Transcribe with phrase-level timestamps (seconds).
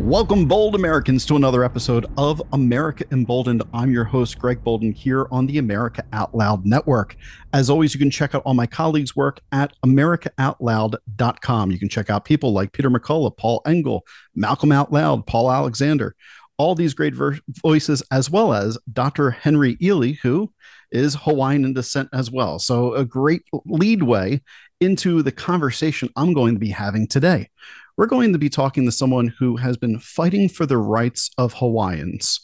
[0.00, 3.62] Welcome, bold Americans, to another episode of America Emboldened.
[3.72, 7.16] I'm your host, Greg Boulden, here on the America Out Loud Network.
[7.52, 11.70] As always, you can check out all my colleagues' work at AmericaOutloud.com.
[11.70, 16.16] You can check out people like Peter McCullough, Paul Engel, Malcolm Out Loud, Paul Alexander,
[16.58, 19.30] all these great ver- voices, as well as Dr.
[19.30, 20.52] Henry Ealy, who
[20.90, 22.58] is Hawaiian in descent as well.
[22.58, 24.42] So, a great lead way
[24.80, 27.48] into the conversation I'm going to be having today
[27.96, 31.54] we're going to be talking to someone who has been fighting for the rights of
[31.54, 32.40] Hawaiians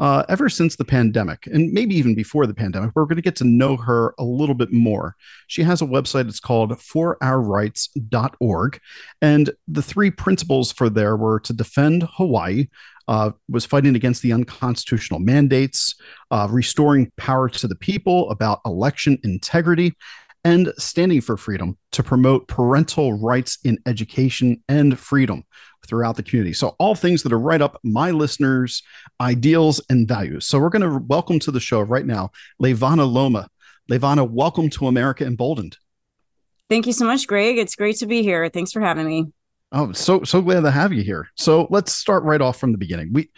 [0.00, 2.92] uh, ever since the pandemic, and maybe even before the pandemic.
[2.94, 5.16] We're going to get to know her a little bit more.
[5.46, 8.80] She has a website, it's called forourrights.org.
[9.20, 12.68] And the three principles for there were to defend Hawaii,
[13.08, 15.94] uh, was fighting against the unconstitutional mandates,
[16.30, 19.94] uh, restoring power to the people, about election integrity,
[20.44, 25.44] and standing for freedom to promote parental rights in education and freedom
[25.86, 26.52] throughout the community.
[26.52, 28.82] So, all things that are right up my listeners'
[29.20, 30.46] ideals and values.
[30.46, 33.48] So, we're going to welcome to the show right now Levana Lomma.
[33.88, 35.76] Levana, welcome to America Emboldened.
[36.68, 37.58] Thank you so much, Greg.
[37.58, 38.48] It's great to be here.
[38.48, 39.32] Thanks for having me.
[39.72, 41.28] Oh, so so glad to have you here.
[41.36, 43.12] So let's start right off from the beginning.
[43.12, 43.30] We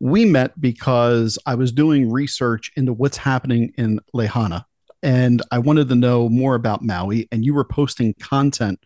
[0.00, 4.66] we met because I was doing research into what's happening in Lahaina,
[5.02, 7.28] and I wanted to know more about Maui.
[7.30, 8.80] And you were posting content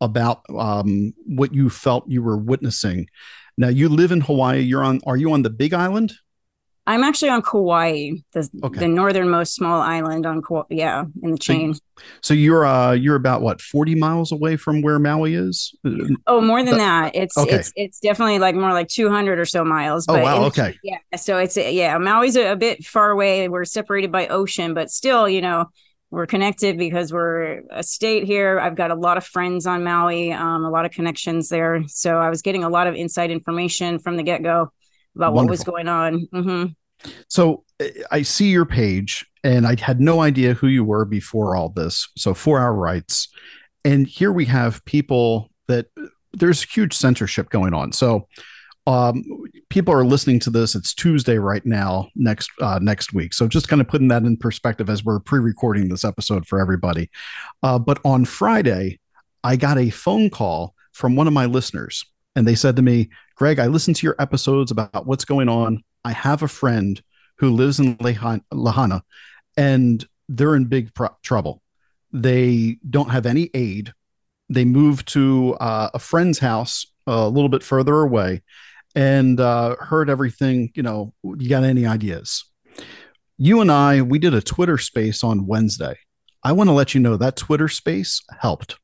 [0.00, 3.08] about um, what you felt you were witnessing.
[3.56, 4.60] Now you live in Hawaii.
[4.60, 5.00] You're on.
[5.06, 6.12] Are you on the Big Island?
[6.86, 8.80] I'm actually on Kauai, the, okay.
[8.80, 11.74] the northernmost small island on Kauai, yeah, in the chain.
[11.74, 11.80] So,
[12.20, 15.74] so, you're uh you're about what 40 miles away from where Maui is?
[16.26, 17.14] Oh, more than that.
[17.14, 17.56] It's okay.
[17.56, 20.04] it's it's definitely like more like 200 or so miles.
[20.08, 20.76] oh wow, okay.
[20.82, 23.48] Yeah, so it's yeah, Maui's a, a bit far away.
[23.48, 25.70] We're separated by ocean, but still, you know,
[26.10, 28.60] we're connected because we're a state here.
[28.60, 31.82] I've got a lot of friends on Maui, um, a lot of connections there.
[31.88, 34.70] So I was getting a lot of inside information from the get go
[35.16, 35.44] about Wonderful.
[35.44, 36.28] what was going on.
[36.32, 37.10] Mm-hmm.
[37.28, 37.64] So
[38.10, 42.08] I see your page, and I had no idea who you were before all this.
[42.16, 43.28] So, for our rights.
[43.84, 45.86] And here we have people that
[46.32, 47.92] there's huge censorship going on.
[47.92, 48.28] So,
[48.86, 49.24] um,
[49.70, 50.74] people are listening to this.
[50.74, 53.32] It's Tuesday right now, next uh, next week.
[53.32, 57.10] So just kind of putting that in perspective as we're pre-recording this episode for everybody.
[57.62, 59.00] Uh, but on Friday,
[59.42, 62.04] I got a phone call from one of my listeners,
[62.36, 65.82] and they said to me, Greg, I listened to your episodes about what's going on.
[66.04, 67.02] I have a friend
[67.38, 67.96] who lives in
[68.52, 69.02] Lahaina
[69.56, 71.60] and they're in big pro- trouble.
[72.12, 73.92] They don't have any aid.
[74.48, 78.42] They moved to uh, a friend's house a little bit further away
[78.94, 80.70] and uh, heard everything.
[80.74, 82.44] You know, you got any ideas?
[83.36, 85.98] You and I, we did a Twitter space on Wednesday.
[86.44, 88.78] I want to let you know that Twitter space helped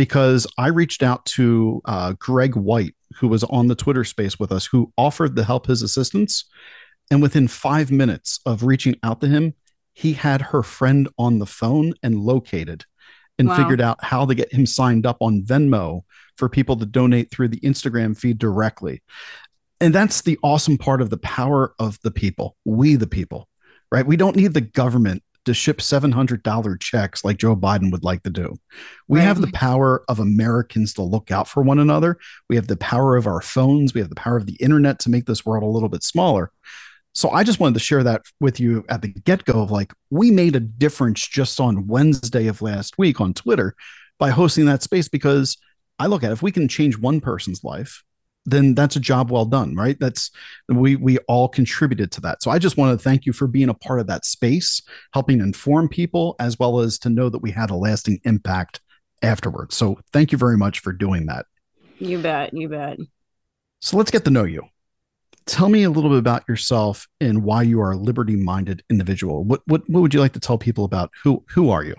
[0.00, 4.50] because I reached out to uh, Greg White, who was on the Twitter space with
[4.50, 6.46] us, who offered to help his assistants.
[7.10, 9.52] And within five minutes of reaching out to him,
[9.92, 12.86] he had her friend on the phone and located
[13.38, 13.56] and wow.
[13.58, 17.48] figured out how to get him signed up on Venmo for people to donate through
[17.48, 19.02] the Instagram feed directly.
[19.82, 23.50] And that's the awesome part of the power of the people, we the people,
[23.92, 24.06] right?
[24.06, 28.30] We don't need the government to ship $700 checks like Joe Biden would like to
[28.30, 28.58] do.
[29.08, 29.24] We right.
[29.24, 32.18] have the power of Americans to look out for one another.
[32.48, 33.94] We have the power of our phones.
[33.94, 36.50] We have the power of the internet to make this world a little bit smaller.
[37.14, 39.92] So I just wanted to share that with you at the get go of like,
[40.10, 43.74] we made a difference just on Wednesday of last week on Twitter
[44.18, 45.56] by hosting that space because
[45.98, 48.04] I look at it, if we can change one person's life,
[48.46, 49.98] then that's a job well done, right?
[50.00, 50.30] That's
[50.68, 52.42] we we all contributed to that.
[52.42, 54.82] So I just want to thank you for being a part of that space,
[55.12, 58.80] helping inform people as well as to know that we had a lasting impact
[59.22, 59.76] afterwards.
[59.76, 61.46] So thank you very much for doing that.
[61.98, 62.98] You bet, you bet.
[63.80, 64.62] So let's get to know you.
[65.46, 69.44] Tell me a little bit about yourself and why you are a liberty-minded individual.
[69.44, 71.96] What what what would you like to tell people about who who are you?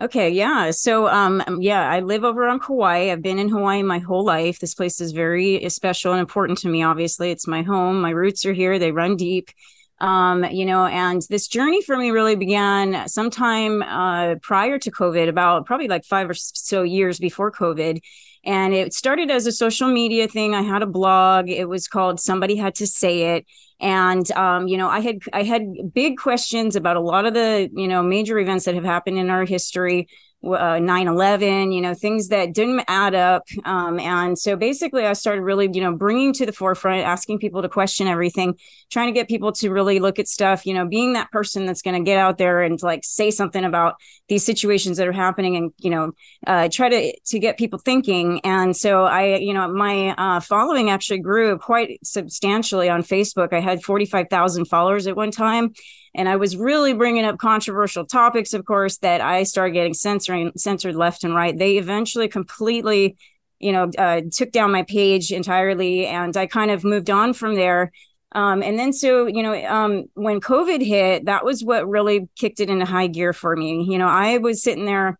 [0.00, 0.70] Okay, yeah.
[0.70, 3.10] So, um, um, yeah, I live over on Kauai.
[3.10, 4.58] I've been in Hawaii my whole life.
[4.58, 6.82] This place is very special and important to me.
[6.82, 8.00] Obviously, it's my home.
[8.00, 8.78] My roots are here.
[8.78, 9.50] They run deep.
[9.98, 15.28] Um, you know, and this journey for me really began sometime uh, prior to COVID,
[15.28, 18.00] about probably like five or so years before COVID.
[18.44, 20.54] And it started as a social media thing.
[20.54, 21.48] I had a blog.
[21.48, 23.46] It was called Somebody Had to Say It
[23.80, 27.68] and um, you know i had i had big questions about a lot of the
[27.72, 30.06] you know major events that have happened in our history
[30.42, 35.42] uh, 9-11 you know things that didn't add up um, and so basically i started
[35.42, 38.54] really you know bringing to the forefront asking people to question everything
[38.90, 41.82] trying to get people to really look at stuff you know being that person that's
[41.82, 43.96] going to get out there and like say something about
[44.28, 46.12] these situations that are happening and you know
[46.46, 50.88] uh, try to to get people thinking and so i you know my uh, following
[50.88, 53.52] actually grew quite substantially on facebook.
[53.52, 55.74] I had 45000 followers at one time
[56.14, 60.52] and I was really bringing up controversial topics, of course, that I started getting censoring
[60.56, 61.56] censored left and right.
[61.56, 63.16] They eventually completely,
[63.58, 67.54] you know, uh, took down my page entirely, and I kind of moved on from
[67.54, 67.92] there.
[68.32, 72.60] Um, and then so you know, um, when COVID hit, that was what really kicked
[72.60, 73.86] it into high gear for me.
[73.88, 75.18] You know, I was sitting there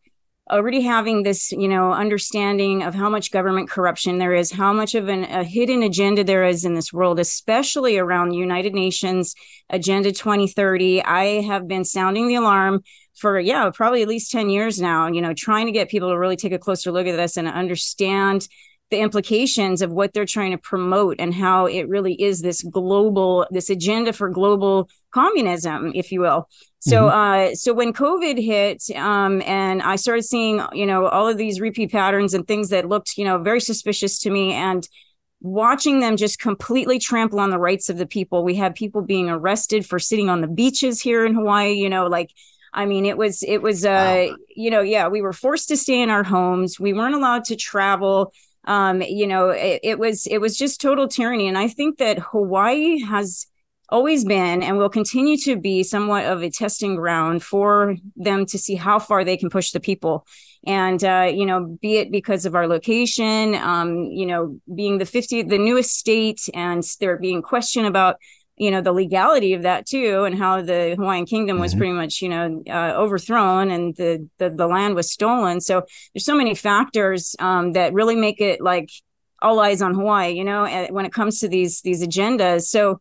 [0.50, 4.94] already having this you know understanding of how much government corruption there is how much
[4.94, 9.34] of an, a hidden agenda there is in this world especially around united nations
[9.70, 12.82] agenda 2030 i have been sounding the alarm
[13.14, 16.18] for yeah probably at least 10 years now you know trying to get people to
[16.18, 18.48] really take a closer look at this and understand
[18.90, 23.46] the implications of what they're trying to promote and how it really is this global
[23.50, 26.48] this agenda for global communism if you will
[26.80, 27.52] so mm-hmm.
[27.52, 31.60] uh so when covid hit um and i started seeing you know all of these
[31.60, 34.88] repeat patterns and things that looked you know very suspicious to me and
[35.42, 39.30] watching them just completely trample on the rights of the people we had people being
[39.30, 42.30] arrested for sitting on the beaches here in hawaii you know like
[42.72, 44.36] I mean, it was, it was, uh, wow.
[44.54, 46.78] you know, yeah, we were forced to stay in our homes.
[46.78, 48.32] We weren't allowed to travel
[48.64, 51.48] um, you know, it, it was it was just total tyranny.
[51.48, 53.46] And I think that Hawaii has
[53.90, 58.58] always been and will continue to be somewhat of a testing ground for them to
[58.58, 60.26] see how far they can push the people.
[60.66, 65.06] And uh, you know be it because of our location um, you know being the
[65.06, 68.16] 50 the newest state and there being question about
[68.56, 71.78] you know the legality of that too and how the hawaiian kingdom was mm-hmm.
[71.78, 75.60] pretty much you know uh, overthrown and the, the, the land was stolen.
[75.62, 75.82] So
[76.12, 78.90] there's so many factors um, that really make it like
[79.40, 82.64] all eyes on hawaii you know when it comes to these these agendas.
[82.64, 83.00] So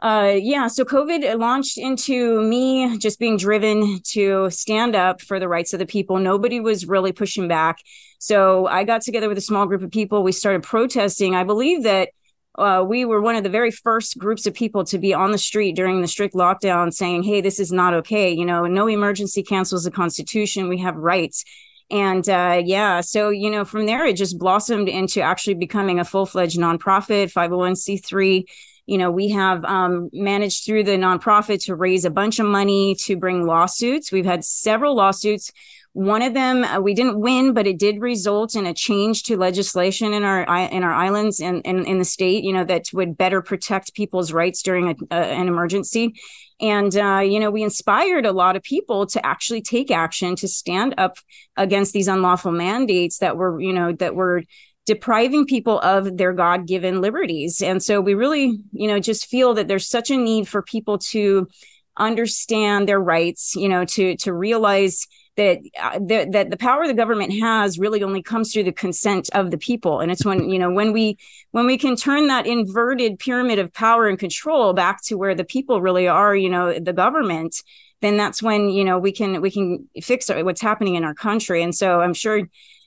[0.00, 5.48] uh, yeah, so COVID launched into me just being driven to stand up for the
[5.48, 6.18] rights of the people.
[6.18, 7.78] Nobody was really pushing back.
[8.18, 10.22] So I got together with a small group of people.
[10.22, 11.34] We started protesting.
[11.34, 12.10] I believe that
[12.56, 15.38] uh, we were one of the very first groups of people to be on the
[15.38, 18.30] street during the strict lockdown saying, hey, this is not okay.
[18.30, 20.68] You know, no emergency cancels the Constitution.
[20.68, 21.44] We have rights.
[21.90, 26.04] And uh, yeah, so, you know, from there, it just blossomed into actually becoming a
[26.04, 28.44] full fledged nonprofit, 501c3.
[28.86, 32.94] You know, we have um, managed through the nonprofit to raise a bunch of money
[33.00, 34.12] to bring lawsuits.
[34.12, 35.50] We've had several lawsuits
[35.94, 39.36] one of them uh, we didn't win, but it did result in a change to
[39.36, 42.42] legislation in our in our islands and in, in, the state.
[42.42, 46.20] You know that would better protect people's rights during a, an emergency.
[46.60, 50.48] And uh, you know we inspired a lot of people to actually take action to
[50.48, 51.16] stand up
[51.56, 54.42] against these unlawful mandates that were you know that were
[54.86, 57.62] depriving people of their god-given liberties.
[57.62, 60.98] And so we really you know just feel that there's such a need for people
[60.98, 61.48] to
[61.96, 66.94] understand their rights you know to to realize that uh, the, that the power the
[66.94, 70.00] government has really only comes through the consent of the people.
[70.00, 71.18] And it's when you know when we
[71.50, 75.44] when we can turn that inverted pyramid of power and control back to where the
[75.44, 77.62] people really are you know the government
[78.00, 81.62] then that's when you know we can we can fix what's happening in our country.
[81.62, 82.42] And so i'm sure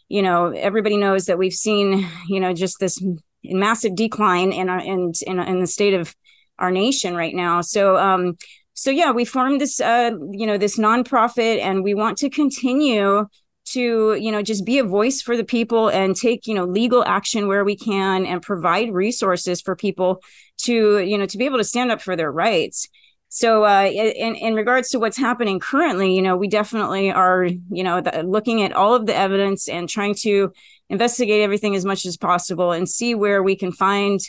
[0.09, 3.03] you know everybody knows that we've seen you know just this
[3.43, 6.15] massive decline in our in in, in the state of
[6.59, 7.61] our nation right now.
[7.61, 8.35] So um
[8.77, 13.25] so yeah, we formed this uh, you know this nonprofit, and we want to continue
[13.69, 17.03] to you know just be a voice for the people and take you know legal
[17.03, 20.21] action where we can and provide resources for people
[20.59, 22.87] to you know to be able to stand up for their rights
[23.29, 27.83] so uh, in, in regards to what's happening currently you know we definitely are you
[27.83, 30.51] know the, looking at all of the evidence and trying to
[30.89, 34.19] investigate everything as much as possible and see where we can find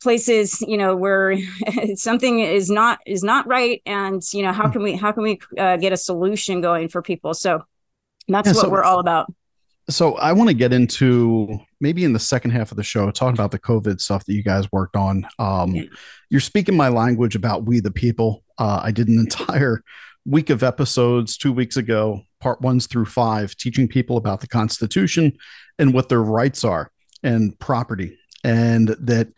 [0.00, 1.36] places you know where
[1.94, 4.72] something is not is not right and you know how hmm.
[4.72, 7.62] can we how can we uh, get a solution going for people so
[8.28, 9.32] that's yeah, what so, we're all about
[9.88, 13.34] so i want to get into maybe in the second half of the show talking
[13.34, 15.84] about the covid stuff that you guys worked on um, yeah.
[16.28, 18.44] you're speaking my language about we the people.
[18.58, 19.82] Uh, i did an entire
[20.26, 25.32] week of episodes two weeks ago part ones through five teaching people about the constitution
[25.78, 26.90] and what their rights are
[27.22, 28.18] and property.
[28.42, 29.28] And that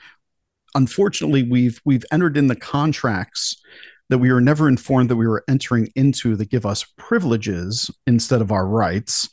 [0.75, 3.61] unfortunately we've we've entered in the contracts
[4.09, 8.41] that we were never informed that we were entering into that give us privileges instead
[8.41, 9.29] of our rights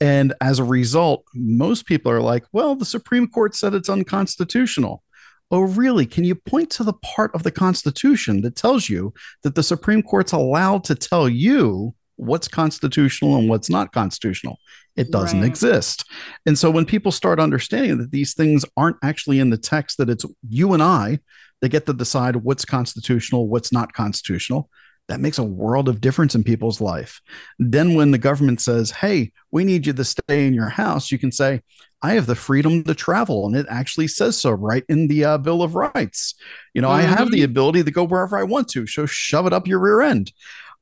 [0.00, 5.02] And as a result, most people are like, well, the Supreme Court said it's unconstitutional.
[5.50, 6.06] Oh, really?
[6.06, 10.02] Can you point to the part of the Constitution that tells you that the Supreme
[10.02, 14.58] Court's allowed to tell you what's constitutional and what's not constitutional?
[14.94, 15.48] It doesn't right.
[15.48, 16.04] exist.
[16.44, 20.10] And so when people start understanding that these things aren't actually in the text, that
[20.10, 21.20] it's you and I
[21.60, 24.68] that get to decide what's constitutional, what's not constitutional,
[25.08, 27.20] that makes a world of difference in people's life.
[27.58, 31.18] Then when the government says, hey, we need you to stay in your house, you
[31.18, 31.62] can say,
[32.02, 33.46] I have the freedom to travel.
[33.46, 36.34] And it actually says so right in the uh, Bill of Rights.
[36.74, 37.12] You know, mm-hmm.
[37.12, 38.86] I have the ability to go wherever I want to.
[38.86, 40.32] So shove it up your rear end.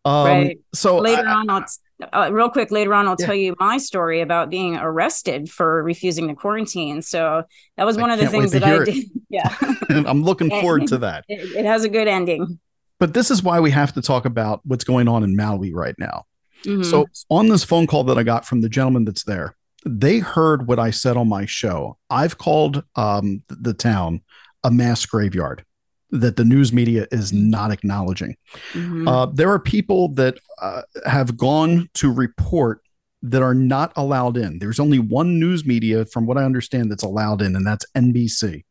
[0.04, 0.60] Um, right.
[0.74, 1.64] So later I, on, I'll,
[2.12, 3.26] uh, real quick, later on, I'll yeah.
[3.26, 7.00] tell you my story about being arrested for refusing to quarantine.
[7.00, 7.44] So
[7.76, 9.04] that was one I of the things that I did.
[9.28, 9.54] Yeah.
[9.90, 11.24] I'm looking forward to that.
[11.28, 12.60] It, it has a good ending.
[12.98, 15.94] But this is why we have to talk about what's going on in Maui right
[15.98, 16.24] now.
[16.64, 16.82] Mm-hmm.
[16.82, 20.66] So, on this phone call that I got from the gentleman that's there, they heard
[20.66, 21.98] what I said on my show.
[22.10, 24.22] I've called um, the town
[24.64, 25.64] a mass graveyard
[26.10, 28.36] that the news media is not acknowledging.
[28.72, 29.06] Mm-hmm.
[29.06, 32.80] Uh, there are people that uh, have gone to report
[33.22, 34.58] that are not allowed in.
[34.58, 38.64] There's only one news media, from what I understand, that's allowed in, and that's NBC.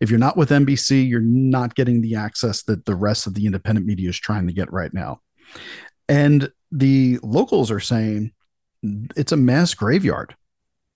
[0.00, 3.46] If you're not with NBC, you're not getting the access that the rest of the
[3.46, 5.20] independent media is trying to get right now.
[6.08, 8.32] And the locals are saying
[9.16, 10.34] it's a mass graveyard,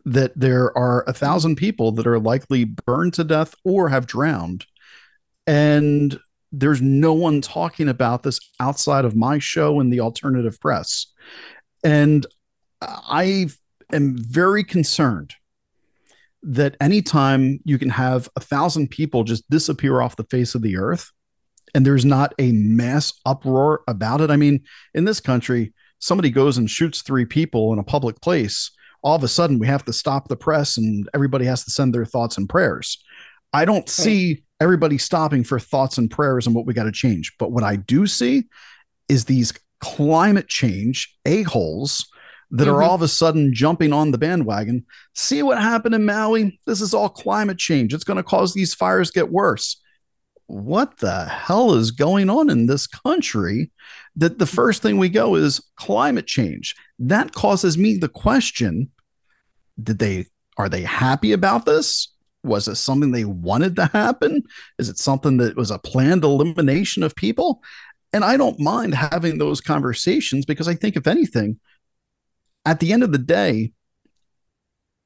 [0.05, 4.67] that there are a thousand people that are likely burned to death or have drowned.
[5.47, 6.19] And
[6.53, 11.07] there's no one talking about this outside of my show and the alternative press.
[11.85, 12.27] And
[12.83, 13.49] I
[13.93, 15.35] am very concerned
[16.49, 20.79] that anytime you can have a thousand people just disappear off the face of the
[20.79, 21.13] earth
[21.75, 24.31] and there's not a mass uproar about it.
[24.31, 24.65] I mean,
[24.95, 28.71] in this country, somebody goes and shoots three people in a public place.
[29.03, 31.95] All of a sudden, we have to stop the press and everybody has to send
[31.95, 32.97] their thoughts and prayers.
[33.53, 37.35] I don't see everybody stopping for thoughts and prayers and what we got to change.
[37.39, 38.45] But what I do see
[39.09, 42.09] is these climate change a-holes
[42.51, 42.75] that mm-hmm.
[42.75, 44.85] are all of a sudden jumping on the bandwagon.
[45.15, 46.59] See what happened in Maui?
[46.67, 47.93] This is all climate change.
[47.93, 49.81] It's going to cause these fires get worse.
[50.47, 53.71] What the hell is going on in this country
[54.17, 56.75] that the first thing we go is climate change?
[56.99, 58.91] That causes me the question,
[59.83, 60.27] did they
[60.57, 62.13] are they happy about this?
[62.43, 64.43] Was it something they wanted to happen?
[64.79, 67.63] Is it something that was a planned elimination of people?
[68.13, 71.61] And I don't mind having those conversations because I think if anything,
[72.65, 73.73] at the end of the day,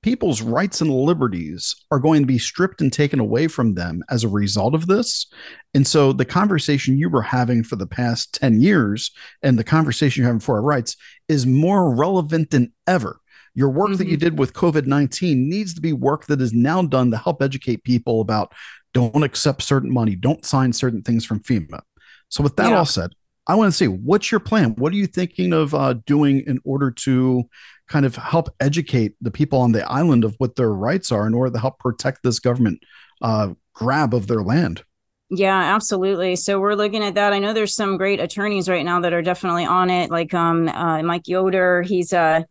[0.02, 4.24] people's rights and liberties are going to be stripped and taken away from them as
[4.24, 5.32] a result of this.
[5.74, 10.20] And so the conversation you were having for the past 10 years and the conversation
[10.20, 10.96] you're having for our rights
[11.28, 13.20] is more relevant than ever.
[13.54, 13.98] Your work mm-hmm.
[13.98, 14.24] that you mm-hmm.
[14.24, 17.84] did with COVID 19 needs to be work that is now done to help educate
[17.84, 18.52] people about
[18.92, 21.80] don't accept certain money, don't sign certain things from FEMA.
[22.28, 22.78] So, with that yeah.
[22.78, 23.10] all said,
[23.46, 24.74] I want to see what's your plan?
[24.76, 27.44] What are you thinking of uh, doing in order to
[27.88, 31.34] kind of help educate the people on the island of what their rights are in
[31.34, 32.80] order to help protect this government
[33.20, 34.84] uh, grab of their land?
[35.30, 36.36] Yeah, absolutely.
[36.36, 37.32] So we're looking at that.
[37.32, 40.68] I know there's some great attorneys right now that are definitely on it, like um,
[40.68, 41.82] uh, Mike Yoder.
[41.82, 42.42] He's uh,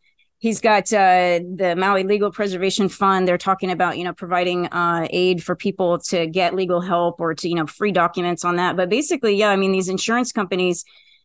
[0.42, 3.28] he's got uh, the Maui Legal Preservation Fund.
[3.28, 7.34] They're talking about you know providing uh, aid for people to get legal help or
[7.36, 8.76] to you know free documents on that.
[8.76, 10.84] But basically, yeah, I mean these insurance companies,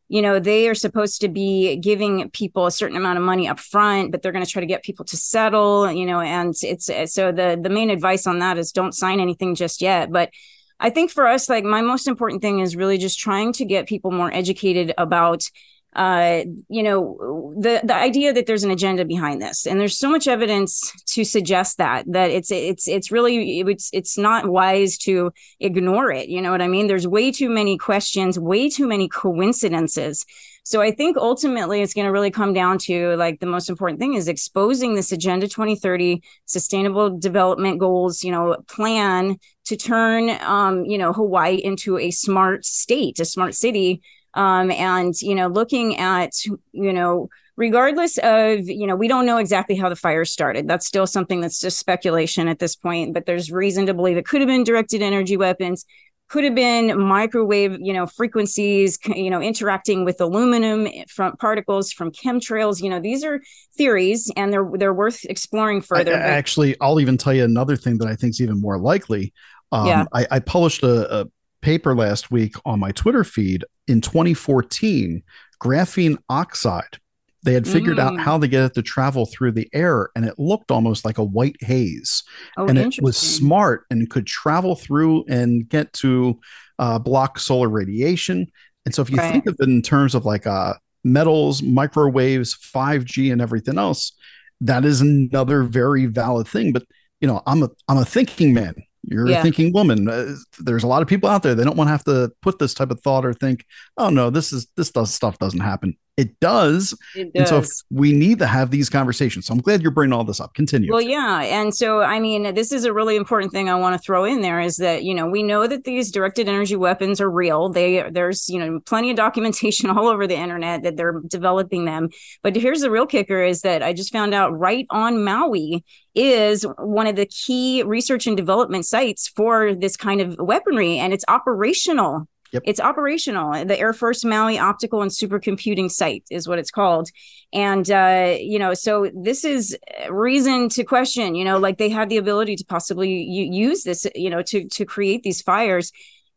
[0.08, 3.58] you know, they are supposed to be giving people a certain amount of money up
[3.58, 5.90] front, but they're going to try to get people to settle.
[5.90, 9.56] You know, and it's so the the main advice on that is don't sign anything
[9.56, 10.30] just yet, but.
[10.78, 13.88] I think for us, like my most important thing is really just trying to get
[13.88, 15.48] people more educated about
[15.96, 20.10] uh, you know, the the idea that there's an agenda behind this, and there's so
[20.10, 25.32] much evidence to suggest that that it's it's it's really it's it's not wise to
[25.58, 26.28] ignore it.
[26.28, 26.86] You know what I mean?
[26.86, 30.26] There's way too many questions, way too many coincidences.
[30.64, 33.98] So I think ultimately it's going to really come down to like the most important
[33.98, 40.84] thing is exposing this Agenda 2030 Sustainable Development Goals, you know, plan to turn, um,
[40.84, 44.02] you know, Hawaii into a smart state, a smart city
[44.36, 46.32] um, and you know looking at
[46.72, 50.68] you know regardless of you know we don't know exactly how the fire started.
[50.68, 54.26] That's still something that's just speculation at this point but there's reason to believe it
[54.26, 55.84] could have been directed energy weapons
[56.28, 62.10] could have been microwave you know frequencies you know interacting with aluminum from particles from
[62.10, 62.82] chemtrails.
[62.82, 63.40] You know these are
[63.76, 67.98] theories and they're they're worth exploring further I, actually i'll even tell you another thing
[67.98, 69.32] that i think is even more likely.
[69.72, 70.04] Um, yeah.
[70.12, 71.26] I, I published a, a
[71.66, 75.22] paper last week on my Twitter feed in 2014,
[75.62, 76.98] graphene oxide
[77.42, 78.20] They had figured out Mm.
[78.20, 81.24] how to get it to travel through the air, and it looked almost like a
[81.24, 82.22] white haze.
[82.56, 86.40] Oh, and it was smart and could travel through and get to
[86.78, 88.46] uh, block solar radiation.
[88.84, 89.30] And so, if you Right.
[89.32, 94.12] think of it in terms of like uh, metals, microwaves, 5G, and everything else,
[94.60, 96.72] that is another very valid thing.
[96.72, 96.84] But
[97.20, 98.74] you know, I'm a I'm a thinking man.
[99.06, 100.08] You're a thinking woman.
[100.08, 101.54] Uh, there's a lot of people out there.
[101.54, 103.64] They don't want to have to put this type of thought or think,
[103.96, 105.96] oh no, this is this stuff doesn't happen.
[106.16, 106.98] It does.
[107.14, 109.46] It And so we need to have these conversations.
[109.46, 110.54] So I'm glad you're bringing all this up.
[110.54, 110.90] Continue.
[110.90, 111.42] Well, yeah.
[111.42, 114.40] And so, I mean, this is a really important thing I want to throw in
[114.40, 117.68] there is that, you know, we know that these directed energy weapons are real.
[117.68, 122.08] They, there's, you know, plenty of documentation all over the internet that they're developing them.
[122.42, 126.64] But here's the real kicker is that I just found out right on Maui is
[126.78, 131.26] one of the key research and development sites for this kind of weaponry, and it's
[131.28, 132.26] operational.
[132.52, 132.62] Yep.
[132.64, 133.64] It's operational.
[133.64, 137.10] The Air Force Maui Optical and Supercomputing Site is what it's called.
[137.52, 139.76] And, uh, you know, so this is
[140.10, 144.30] reason to question, you know, like they had the ability to possibly use this, you
[144.30, 145.92] know, to, to create these fires.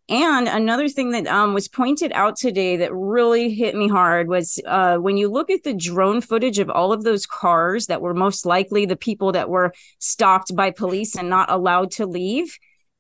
[0.09, 4.59] And another thing that um, was pointed out today that really hit me hard was
[4.65, 8.15] uh, when you look at the drone footage of all of those cars that were
[8.15, 12.57] most likely the people that were stopped by police and not allowed to leave,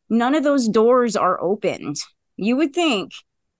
[0.07, 1.97] none of those doors are opened.
[2.41, 3.11] You would think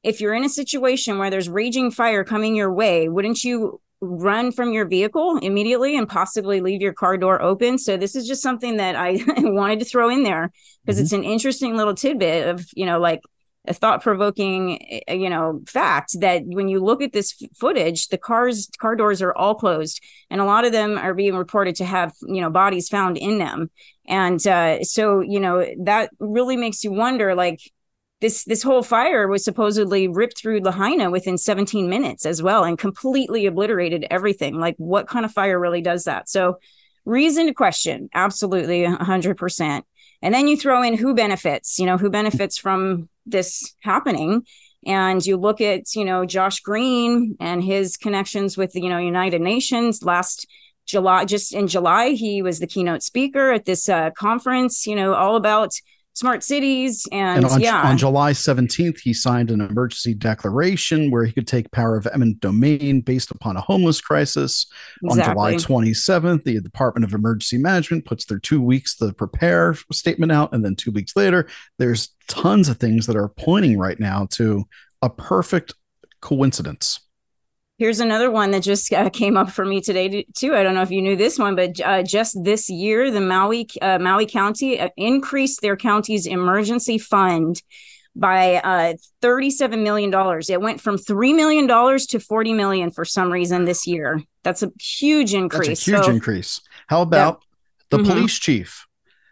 [0.04, 4.54] if you're in a situation where there's raging fire coming your way, wouldn't you run
[4.54, 7.78] from your vehicle immediately and possibly leave your car door open?
[7.78, 10.52] So this is just something that I wanted to throw in there
[10.86, 11.02] because Mhm.
[11.04, 13.20] it's an interesting little tidbit of, you know, like
[13.68, 18.18] a thought provoking, you know, fact that when you look at this f- footage, the
[18.18, 21.86] cars, car doors are all closed and a lot of them are being reported to
[21.86, 23.70] have, you know, bodies found in them.
[24.08, 27.60] And uh, so, you know, that really makes you wonder, like,
[28.22, 32.78] this this whole fire was supposedly ripped through Lahaina within 17 minutes as well and
[32.78, 34.60] completely obliterated everything.
[34.60, 36.30] Like what kind of fire really does that?
[36.30, 36.58] So
[37.06, 39.82] reason to question, absolutely 100%.
[40.22, 44.44] And then you throw in who benefits, you know, who benefits from this happening
[44.86, 48.98] and you look at, you know, Josh Green and his connections with the, you know,
[48.98, 50.46] United Nations last
[50.86, 55.14] July just in July he was the keynote speaker at this uh, conference, you know,
[55.14, 55.72] all about
[56.20, 61.24] smart cities and, And on, yeah on July 17th, he signed an emergency declaration where
[61.24, 64.66] he could take power of eminent domain based upon a homeless crisis.
[65.10, 70.32] On July 27th, the Department of Emergency Management puts their two weeks to prepare statement
[70.32, 70.54] out.
[70.54, 74.66] And then two weeks later, there's tons of things that are pointing right now to
[75.02, 75.74] a perfect
[76.22, 77.00] coincidence.
[77.80, 80.54] Here's another one that just uh, came up for me today too.
[80.54, 83.68] I don't know if you knew this one, but uh, just this year, the Maui
[83.82, 87.64] uh, Maui County uh, increased their county's emergency fund
[88.18, 90.50] by uh, thirty-seven million dollars.
[90.50, 94.22] It went from three million dollars to forty million for some reason this year.
[94.44, 95.68] That's a huge increase.
[95.70, 96.62] That's a huge So, increase.
[96.88, 97.44] How about
[97.92, 98.06] the Mhm.
[98.08, 98.86] police chief?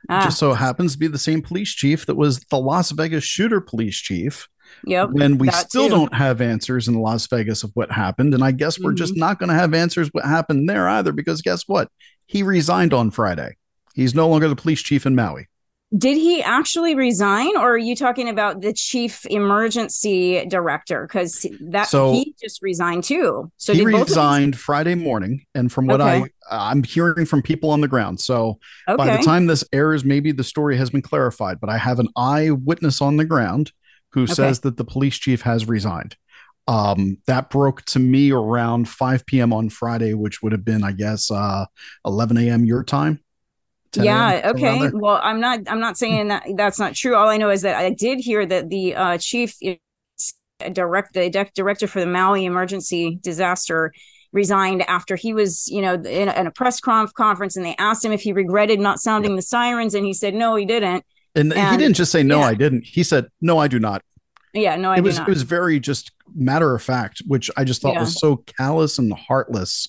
[0.10, 3.26] ah, Just so happens to be the same police chief that was the Las Vegas
[3.26, 4.48] shooter police chief.
[4.86, 5.10] Yep.
[5.12, 5.96] when we still too.
[5.96, 8.34] don't have answers in Las Vegas of what happened.
[8.34, 9.20] And I guess we're just Mm-hmm.
[9.22, 11.90] not going to have answers what happened there either, because guess what?
[12.26, 13.56] He resigned on Friday.
[13.94, 15.48] He's no longer the police chief in Maui.
[15.98, 21.08] Did he actually resign, or are you talking about the chief emergency director?
[21.08, 23.50] Because that So- he just resigned too.
[23.56, 26.24] So he resigned Friday morning, and from what Okay.
[26.24, 28.20] I I'm hearing from people on the ground.
[28.22, 28.98] So Okay.
[28.98, 31.60] by the time this airs, maybe the story has been clarified.
[31.60, 33.72] But I have an eyewitness on the ground
[34.14, 34.34] who Okay.
[34.34, 36.16] says that the police chief has resigned.
[36.68, 39.54] Um, that broke to me around 5 p.m.
[39.54, 41.66] on Friday, which would have been, I guess, uh,
[42.06, 42.66] 11 a.m.
[42.66, 43.22] your time.
[43.96, 47.50] yeah okay well i'm not i'm not saying that that's not true all i know
[47.50, 49.56] is that i did hear that the uh chief
[50.74, 53.94] direct the director for the maui emergency disaster
[54.34, 57.76] resigned after he was you know in a, in a press conf- conference and they
[57.80, 61.06] asked him if he regretted not sounding the sirens and he said no he didn't
[61.38, 62.48] And, he didn't just say no, yeah.
[62.48, 62.84] I didn't.
[62.84, 64.02] He said no, I do not.
[64.54, 67.50] yeah no i it do was not it was very just matter of fact, which
[67.56, 68.02] I just thought Yeah.
[68.02, 69.88] was so callous and heartless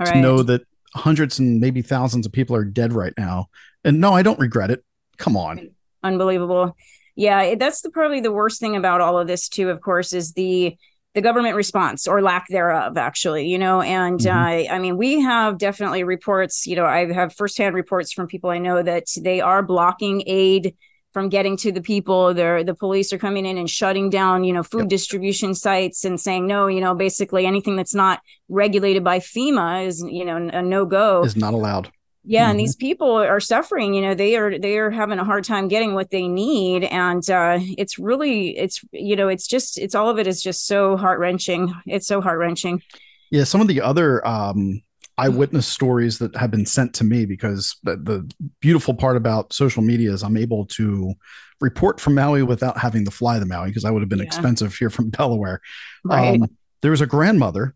[0.00, 0.62] all to right know that
[0.94, 3.46] hundreds and maybe thousands of people are dead right now.
[3.84, 4.82] And no, I don't regret it.
[5.18, 5.70] Come on.
[6.02, 6.76] unbelievable
[7.14, 10.32] yeah that's the probably the worst thing about all of this too of course is
[10.32, 10.76] the
[11.16, 14.68] the government response or lack thereof actually you know and Mhm.
[14.68, 18.50] uh, i mean we have definitely reports you know i have firsthand reports from people
[18.50, 20.74] i know that they are blocking aid
[21.14, 24.52] from getting to the people they're the police are coming in and shutting down you
[24.52, 24.88] know food Yep.
[24.90, 30.04] distribution sites and saying no you know basically anything that's not regulated by fema is
[30.18, 31.90] you know a no-go Is not allowed.
[32.26, 32.50] Yeah, Mhm.
[32.50, 33.94] and these people are suffering.
[33.94, 37.28] You know, they are they are having a hard time getting what they need, and
[37.30, 40.96] uh, it's really it's you know it's just it's all of it is just so
[40.96, 41.72] heart wrenching.
[41.86, 42.82] It's so heart wrenching.
[43.30, 44.82] Yeah, some of the other um,
[45.18, 49.82] eyewitness stories that have been sent to me because the, the beautiful part about social
[49.82, 51.14] media is I'm able to
[51.60, 54.26] report from Maui without having to fly to Maui because I would have been Yeah.
[54.26, 55.60] expensive here from Delaware.
[56.04, 56.40] Right.
[56.40, 56.48] Um,
[56.82, 57.74] there was a grandmother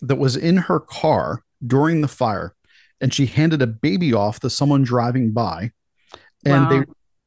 [0.00, 2.54] that was in her car during the fire
[3.00, 5.72] and she handed a baby off to someone driving by.
[6.44, 6.70] And Wow.
[6.70, 6.84] they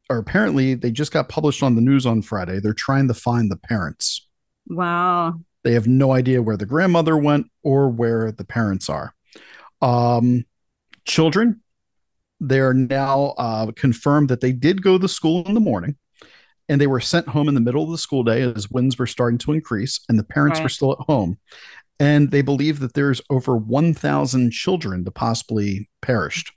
[0.09, 2.59] or apparently they just got published on the news on Friday.
[2.59, 4.27] They're trying to find the parents.
[4.67, 5.39] wow.
[5.63, 9.13] They have no idea where the grandmother went or where the parents are.
[9.79, 10.45] Um,
[11.05, 11.61] children,
[12.39, 15.97] they're now uh, confirmed that they did go to school in the morning
[16.67, 19.05] and they were sent home in the middle of the school day as winds were
[19.05, 21.37] starting to increase and the parents were still at home.
[22.01, 26.51] And they believe that there's over 1,000 children that possibly perished.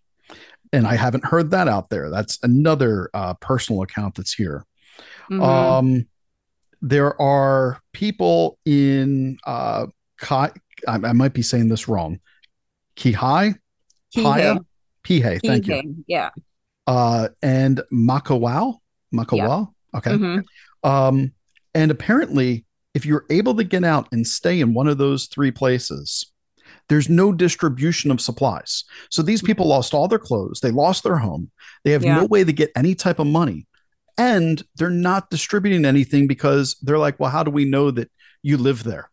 [0.72, 2.08] And I haven't heard that out there.
[2.08, 4.64] That's another uh, personal account that's here.
[5.30, 5.42] Mhm.
[5.42, 6.06] Um,
[6.80, 10.50] there are people in uh, Kai,
[10.88, 12.20] I, I might be saying this wrong.
[12.96, 13.56] Kihai,
[14.16, 14.64] Kihei.
[15.04, 16.04] Pihei, thank you.
[16.06, 16.30] Yeah.
[16.86, 18.78] Uh, and Makawao,
[19.14, 19.72] Makawao.
[19.94, 20.12] Okay.
[20.12, 20.44] Mhm.
[20.82, 21.32] Um,
[21.74, 22.63] and apparently,
[22.94, 26.32] if you're able to get out and stay in one of those three places,
[26.88, 28.84] there's no distribution of supplies.
[29.10, 29.46] So these mm-hmm.
[29.46, 31.50] people lost all their clothes, they lost their home,
[31.82, 32.16] they have Yeah.
[32.16, 33.66] no way to get any type of money,
[34.16, 38.10] and they're not distributing anything because they're like, well, how do we know that
[38.42, 39.10] you live there?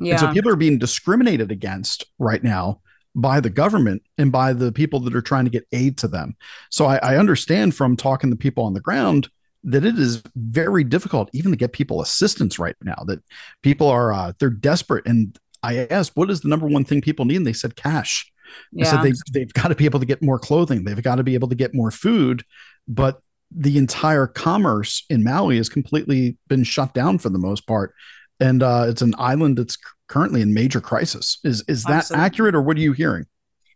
[0.00, 0.12] Yeah.
[0.12, 2.80] And so people are being discriminated against right now
[3.14, 6.36] by the government and by the people that are trying to get aid to them.
[6.70, 9.28] So I, I understand from talking to people on the ground
[9.64, 13.02] that it is very difficult even to get people assistance right now.
[13.06, 13.20] That
[13.62, 15.06] people are uh, they're desperate.
[15.06, 17.36] And I asked, what is the number one thing people need?
[17.36, 18.30] And they said cash.
[18.72, 18.90] Yeah.
[18.90, 20.84] said they've, they've got to be able to get more clothing.
[20.84, 22.44] They've got to be able to get more food.
[22.86, 27.94] But the entire commerce in Maui has completely been shut down for the most part.
[28.40, 31.38] And uh, it's an island that's currently in major crisis.
[31.44, 32.24] Is is that Absolutely.
[32.24, 33.26] accurate or what are you hearing?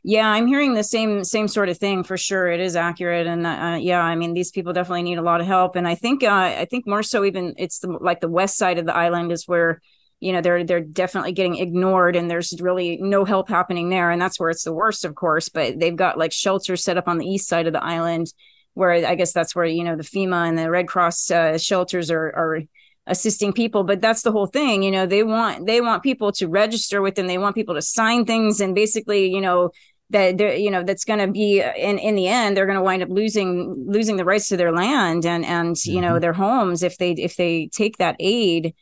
[0.04, 2.48] Yeah, I'm hearing the same same sort of thing for sure.
[2.50, 5.46] It is accurate, and uh, yeah, I mean these people definitely need a lot of
[5.46, 8.58] help, and I think uh, I think more so even it's the like the west
[8.58, 9.80] side of the island is where
[10.18, 14.20] you know they're they're definitely getting ignored, and there's really no help happening there, and
[14.20, 15.48] that's where it's the worst, of course.
[15.48, 18.26] But they've got like shelters set up on the east side of the island,
[18.74, 22.10] where I guess that's where you know the FEMA and the Red Cross uh, shelters
[22.10, 22.62] are are
[23.08, 26.46] assisting people but that's the whole thing you know they want they want people to
[26.46, 29.70] register with them they want people to sign things and basically you know
[30.10, 32.82] that they're you know that's going to be in in the end they're going to
[32.82, 36.82] wind up losing losing the rights to their land and and you know their homes
[36.82, 38.74] if they if they take that aid.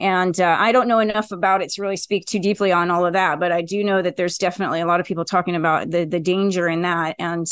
[0.00, 3.04] And uh, i don't know enough about it to really speak too deeply on all
[3.04, 5.90] of that but i do know that there's definitely a lot of people talking about
[5.90, 7.16] the the danger in that.
[7.18, 7.44] And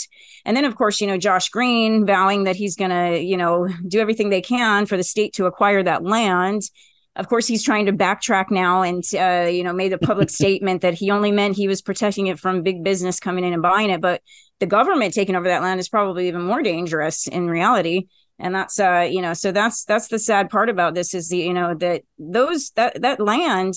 [0.44, 3.68] and then of course you know josh green vowing that he's going to you know
[3.88, 6.70] do everything they can for the state to acquire that land
[7.16, 10.82] of course he's trying to backtrack now and uh, you know made a public statement
[10.82, 13.90] that he only meant he was protecting it from big business coming in and buying
[13.90, 14.00] it.
[14.00, 14.22] But
[14.60, 18.06] the government taking over that land is probably even more dangerous in reality.
[18.38, 21.38] And that's uh you know so that's that's the sad part about this is the
[21.38, 23.74] you know that those that that land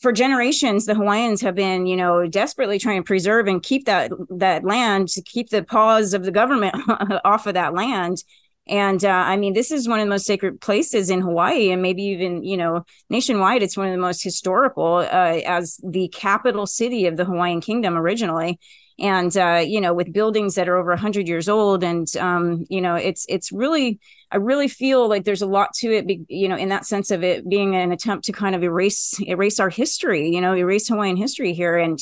[0.00, 4.12] for generations the hawaiians have been you know desperately trying to preserve and keep that
[4.30, 6.74] that land to keep the paws of the government
[7.24, 8.22] off of that land
[8.68, 11.82] and uh, I mean, this is one of the most sacred places in Hawaii, and
[11.82, 13.62] maybe even you know nationwide.
[13.62, 17.96] It's one of the most historical uh, as the capital city of the Hawaiian Kingdom
[17.96, 18.60] originally,
[18.98, 22.80] and uh, you know with buildings that are over hundred years old, and um, you
[22.80, 23.98] know it's it's really
[24.30, 27.24] I really feel like there's a lot to it, you know, in that sense of
[27.24, 31.16] it being an attempt to kind of erase erase our history, you know, erase Hawaiian
[31.16, 31.98] history here, and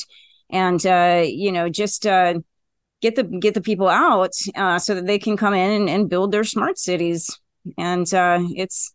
[0.51, 2.05] and uh, you know just.
[3.01, 6.09] Get the get the people out uh, so that they can come in and, and
[6.09, 7.29] build their smart cities.
[7.77, 8.93] And uh, it's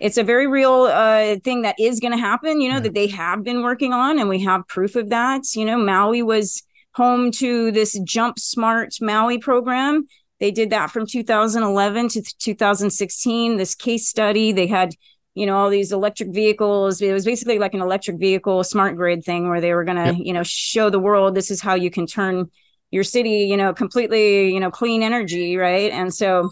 [0.00, 2.80] it's a very real uh, thing that is going to happen you know Yeah.
[2.80, 5.42] that they have been working on and we have proof of that.
[5.54, 6.62] You know maui was
[6.94, 10.06] home to this jump smart maui program.
[10.40, 14.52] They did that from 2011 to 2016 this case study.
[14.52, 14.90] They had
[15.34, 17.00] you know all these electric vehicles.
[17.02, 20.12] It was basically like an electric vehicle smart grid thing where they were going to
[20.12, 20.16] Yep.
[20.18, 22.50] you know show the world this is how you can turn
[22.90, 25.92] your city you know completely you know clean energy right?
[25.92, 26.50] And so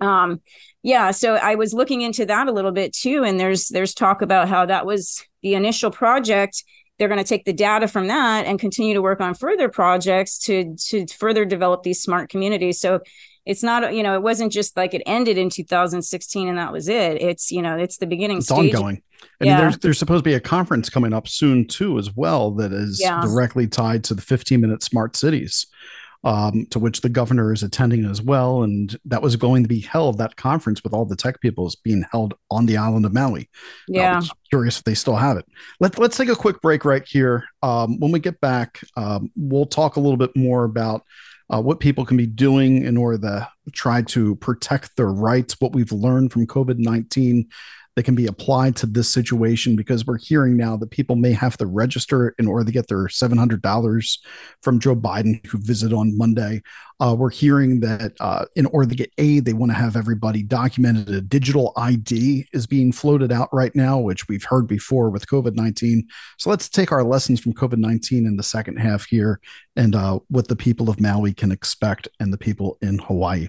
[0.00, 0.40] um
[0.82, 4.22] yeah so i was looking into that a little bit too and there's there's talk
[4.22, 6.64] about how that was the initial project.
[6.98, 10.38] They're going to take the data from that and continue to work on further projects
[10.40, 12.80] to to further develop these smart communities.
[12.80, 13.00] So
[13.46, 16.88] it's not you know it wasn't just like it ended in 2016 and that was
[16.88, 19.02] it it's you know it's the beginning It's stage ongoing.
[19.40, 19.60] And Yeah.
[19.60, 23.00] there's there's supposed to be a conference coming up soon too, as well, that is
[23.00, 23.20] Yeah.
[23.22, 25.66] directly tied to the 15 minute smart cities.
[26.22, 28.62] um, to which the governor is attending as well.
[28.62, 31.76] And that was going to be held, that conference with all the tech people is
[31.76, 33.48] being held on the island of Maui.
[33.88, 34.20] Yeah.
[34.50, 35.46] curious if they still have it.
[35.80, 37.44] Let, let's take a quick break right here.
[37.62, 41.04] Um, when we get back, um, we'll talk a little bit more about
[41.52, 45.72] uh, what people can be doing in order to try to protect their rights, what
[45.72, 47.48] we've learned from COVID 19
[47.96, 51.56] that can be applied to this situation because we're hearing now that people may have
[51.56, 54.18] to register in order to get their $700
[54.62, 56.62] from Joe Biden, who visited on Monday.
[57.00, 60.42] Uh, we're hearing that uh, in order to get aid, they want to have everybody
[60.42, 61.08] documented.
[61.08, 65.54] A digital ID is being floated out right now, which we've heard before with COVID
[65.54, 66.06] 19.
[66.38, 69.40] So let's take our lessons from COVID 19 in the second half here
[69.76, 73.48] and uh, what the people of Maui can expect and the people in Hawaii.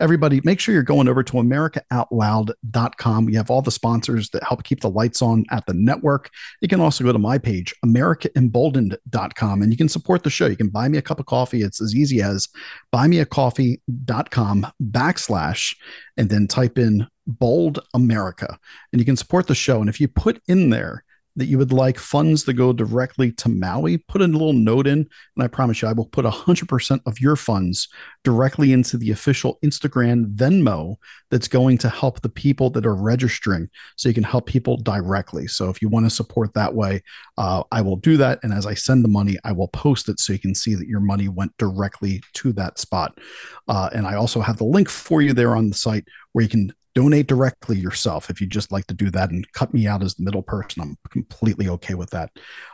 [0.00, 3.24] Everybody, make sure you're going over to AmericaOutloud.com.
[3.24, 6.30] We have all the sponsors that help keep the lights on at the network.
[6.60, 10.46] You can also go to my page, AmericaEmboldened.com, and you can support the show.
[10.46, 11.62] You can buy me a cup of coffee.
[11.62, 12.48] It's as easy as
[12.94, 15.76] buymeacoffee.com backslash
[16.16, 18.56] and then type in bold America
[18.92, 19.80] and you can support the show.
[19.80, 21.03] And if you put in there
[21.36, 24.98] that you would like funds to go directly to Maui, put a little note in,
[24.98, 27.88] and I promise you, I will put 100% of your funds
[28.22, 30.96] directly into the official Instagram Venmo
[31.30, 35.48] that's going to help the people that are registering so you can help people directly.
[35.48, 37.02] So if you want to support that way,
[37.36, 38.38] uh, I will do that.
[38.42, 40.88] And as I send the money, I will post it so you can see that
[40.88, 43.18] your money went directly to that spot.
[43.66, 46.48] Uh, and I also have the link for you there on the site where you
[46.48, 50.02] can donate directly yourself if you just like to do that and cut me out
[50.02, 50.82] as the middle person.
[50.82, 52.30] I'm completely okay with that.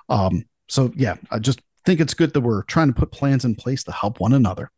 [0.08, 3.54] Um, so yeah i just think it's good that we're trying to put plans in
[3.54, 4.70] place to help one another.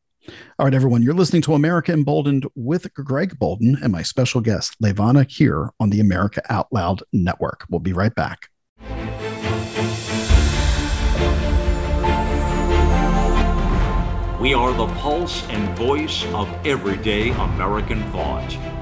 [0.59, 4.77] All right everyone you're listening to america emboldened with greg boulden and my special guest
[4.81, 7.67] levana here on the america out loud network.
[7.69, 8.49] We'll be right back.
[14.41, 18.82] We are the pulse and voice of everyday American thought.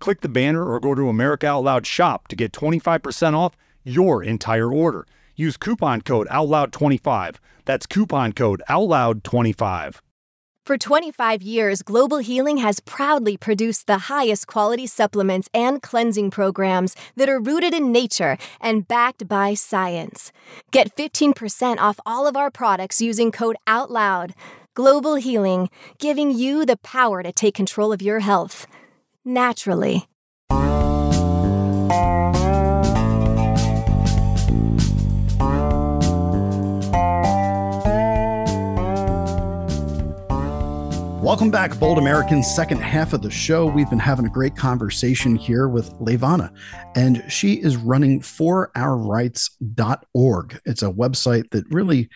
[0.00, 4.24] Click the banner or go to America Out Loud shop to get 25% off your
[4.24, 5.06] entire order.
[5.36, 7.36] Use coupon code OUTLOUD25.
[7.66, 9.96] That's coupon code OUTLOUD25.
[10.64, 16.94] For 25 years, Global Healing has proudly produced the highest quality supplements and cleansing programs
[17.16, 20.32] that are rooted in nature and backed by science.
[20.70, 24.32] Get 15% off all of our products using code OUTLOUD.
[24.74, 28.66] Global Healing, giving you the power to take control of your health
[29.24, 30.06] naturally.
[41.22, 42.48] Welcome back, Bold Americans.
[42.48, 43.66] Second half of the show.
[43.66, 46.50] We've been having a great conversation here with Levana,
[46.96, 50.60] and she is running forourrights.org.
[50.64, 52.08] It's a website that really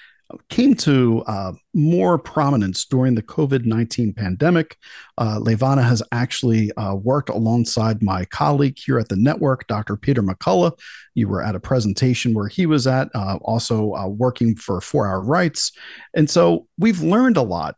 [0.48, 4.76] came to uh, more prominence during the COVID 19 pandemic.
[5.18, 9.96] Uh, Levana has actually uh, worked alongside my colleague here at the network, Dr.
[9.96, 10.78] Peter McCullough.
[11.14, 15.06] You were at a presentation where he was at, uh, also uh, working for For
[15.06, 15.72] Our Rights.
[16.14, 17.76] And so we've learned a lot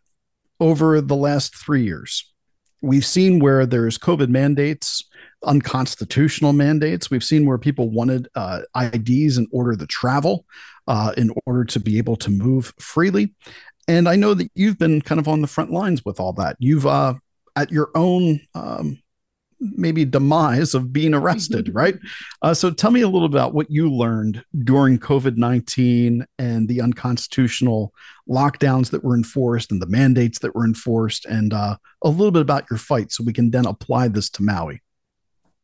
[0.61, 2.33] over the last three years.
[2.81, 5.05] We've seen where there's COVID mandates
[5.45, 7.11] unconstitutional mandates.
[7.11, 10.45] We've seen where people wanted uh, IDs in order to travel,
[10.87, 13.35] uh, in order to be able to move freely.
[13.89, 16.57] And I know that you've been kind of on the front lines with all that.
[16.59, 17.15] You've, uh,
[17.55, 18.99] at your own um,
[19.61, 21.97] maybe demise of being arrested, right?
[22.43, 26.81] Uh, so tell me a little about what you learned during COVID 19 and the
[26.81, 27.93] unconstitutional
[28.29, 32.43] lockdowns that were enforced and the mandates that were enforced, and uh, a little bit
[32.43, 34.83] about your fight so we can then apply this to Maui.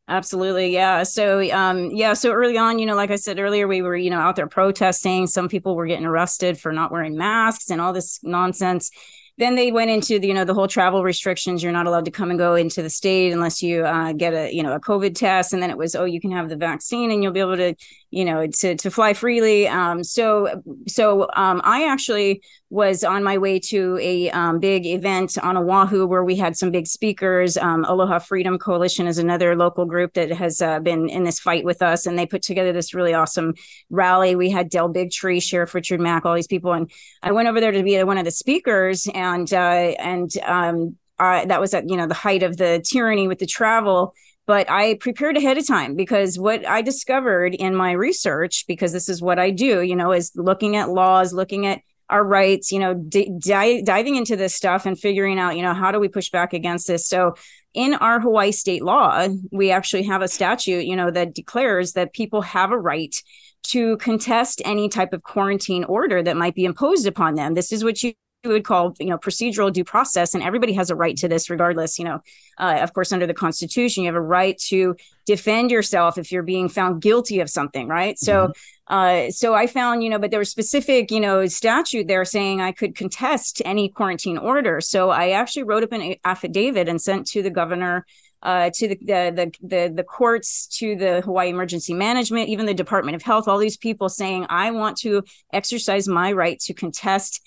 [0.07, 0.73] Absolutely.
[0.73, 1.03] Yeah.
[1.03, 2.13] So, um, yeah.
[2.13, 4.47] So early on, you know, like I said earlier, we were, you know, out there
[4.47, 5.27] protesting.
[5.27, 8.91] Some people were getting arrested for not wearing masks and all this nonsense
[9.37, 11.63] then they went into the, you know the whole travel restrictions.
[11.63, 14.53] You're not allowed to come and go into the state unless you uh, get a
[14.53, 15.53] you know a COVID test.
[15.53, 17.73] And then it was oh you can have the vaccine and you'll be able to
[18.13, 19.67] you know to to fly freely.
[19.67, 25.37] Um, so so um, I actually was on my way to a um, big event
[25.37, 27.57] on Oahu where we had some big speakers.
[27.57, 31.65] Um, Aloha Freedom Coalition is another local group that has uh, been in this fight
[31.65, 33.55] with us, and they put together this really awesome
[33.89, 34.35] rally.
[34.35, 36.91] We had Del Bigtree, Sheriff Richard Mack, all these people, and
[37.23, 41.59] I went over there to be one of the speakers, and uh, and um, that
[41.59, 44.13] was at you know the height of the tyranny with the travel
[44.45, 49.09] but I prepared ahead of time because what I discovered in my research, because this
[49.09, 52.79] is what I do, you know, is looking at laws, looking at our rights, you
[52.79, 56.29] know, di- diving into this stuff and figuring out, you know, how do we push
[56.29, 57.07] back against this?
[57.07, 57.35] So
[57.73, 62.13] in our Hawaii state law, we actually have a statute, you know, that declares that
[62.13, 63.15] people have a right
[63.63, 67.53] to contest any type of quarantine order that might be imposed upon them.
[67.53, 68.13] This is what you
[68.51, 71.97] would call you know procedural due process and everybody has a right to this regardless
[71.97, 72.21] you know.
[72.57, 76.43] Uh, of course under the constitution you have a right to defend yourself if you're
[76.43, 78.19] being found guilty of something right?
[78.19, 79.27] So mm-hmm.
[79.27, 82.61] uh, so i found you know but there was specific you know statute there saying
[82.61, 84.81] i could contest any quarantine order.
[84.81, 88.05] So i actually wrote up an affidavit and sent to the governor
[88.43, 93.15] uh, to the, the, the the courts, to the Hawaii Emergency Management, even the Department
[93.15, 97.41] of Health, all these people saying, I want to exercise my right to contest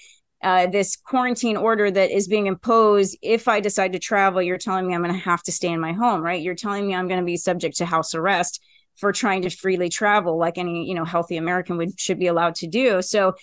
[0.47, 4.87] uh, this quarantine order that is being imposed if i decide to travel you're telling
[4.87, 6.41] me i'm going to have to stay in my home right?
[6.41, 8.63] You're telling me i'm going to be subject to house arrest
[8.95, 12.55] for trying to freely travel like any you know healthy american would should be allowed
[12.57, 13.03] to do.
[13.03, 13.35] So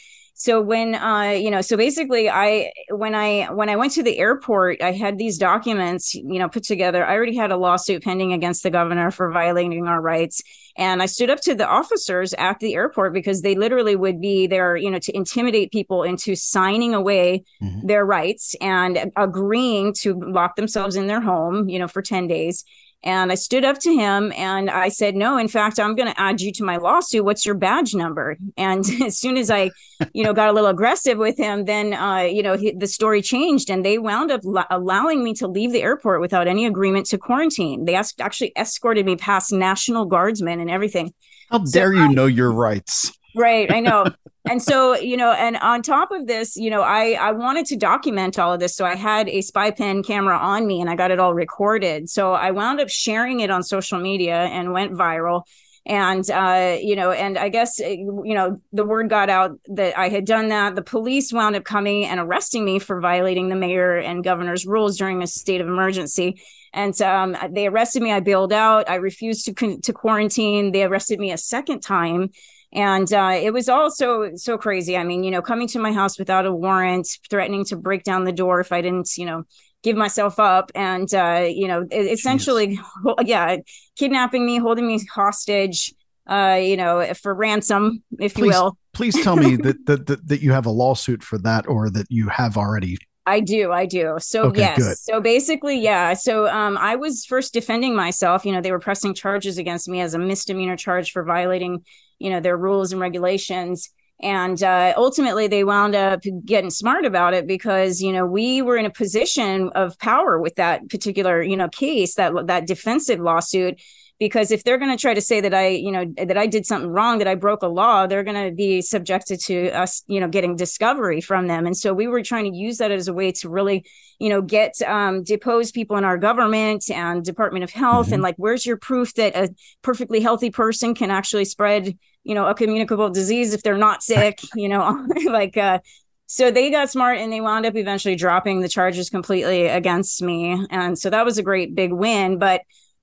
[0.43, 4.19] so when uh you know so basically i when i when i went to the
[4.19, 7.05] airport i had these documents you know put together.
[7.05, 10.43] I already had a lawsuit pending against the governor for violating our rights.
[10.75, 14.45] And i stood up to the officers at the airport because they literally would be
[14.47, 17.87] there you know to intimidate people into signing away mm-hmm.
[17.87, 22.65] their rights and agreeing to lock themselves in their home you know for 10 days
[23.03, 26.19] and I stood up to him and I said, No, in fact, I'm going to
[26.19, 27.25] add you to my lawsuit.
[27.25, 28.37] What's your badge number?
[28.55, 29.71] And as soon as I,
[30.13, 33.21] you know, got a little aggressive with him, then, uh, you know, he, the story
[33.21, 37.07] changed and they wound up lo- allowing me to leave the airport without any agreement
[37.07, 37.85] to quarantine.
[37.85, 41.13] They asked, actually escorted me past National Guardsmen and everything.
[41.49, 43.11] How dare so you I, know your rights?
[43.35, 43.71] Right.
[43.71, 44.05] I know.
[44.49, 47.77] and so, you know, and on top of this, you know, I I wanted to
[47.77, 48.75] document all of this.
[48.75, 52.09] So I had a spy pen camera on me and I got it all recorded.
[52.09, 55.43] So I wound up sharing it on social media and went viral.
[55.85, 59.97] And uh, you know, and I guess uh, you know, the word got out that
[59.97, 60.75] I had done that.
[60.75, 64.97] The police wound up coming and arresting me for violating the mayor and governor's rules
[64.97, 66.41] during a state of emergency.
[66.75, 68.11] And um, they arrested me.
[68.11, 68.89] I bailed out.
[68.89, 70.71] I refused to to quarantine.
[70.71, 72.31] They arrested me a second time
[72.73, 75.93] and uh, it was all so so crazy i mean you know coming to my
[75.93, 79.43] house without a warrant threatening to break down the door if i didn't you know
[79.83, 83.27] give myself up and uh, you know essentially Jeez.
[83.27, 83.57] yeah
[83.97, 85.93] kidnapping me holding me hostage
[86.27, 90.27] uh, you know for ransom if please, you will please tell me that, that that
[90.27, 93.85] that you have a lawsuit for that or that you have already I do, I
[93.85, 94.17] do.
[94.19, 94.77] So okay, yes.
[94.77, 94.97] Good.
[94.97, 96.13] So basically, yeah.
[96.13, 98.45] So um I was first defending myself.
[98.45, 101.85] You know, they were pressing charges against me as a misdemeanor charge for violating
[102.23, 103.89] you know their rules and regulations.
[104.21, 108.77] And uh, ultimately they wound up getting smart about it because you know we were
[108.77, 113.81] in a position of power with that particular you know case that that defensive lawsuit.
[114.19, 116.65] Because if they're going to try to say that i you know that i did
[116.65, 120.19] something wrong that i broke a law they're going to be subjected to us you
[120.19, 121.65] know getting discovery from them.
[121.65, 123.83] And so we were trying to use that as a way to really
[124.19, 128.13] you know get um, depose people in our government and department of health mm-hmm.
[128.13, 132.47] and like where's your proof that a perfectly healthy person can actually spread you know
[132.47, 135.79] a communicable disease if they're not sick you know like uh
[136.25, 140.65] so they got smart and they wound up eventually dropping the charges completely against me.
[140.71, 142.39] And so that was a great big win.
[142.39, 142.61] But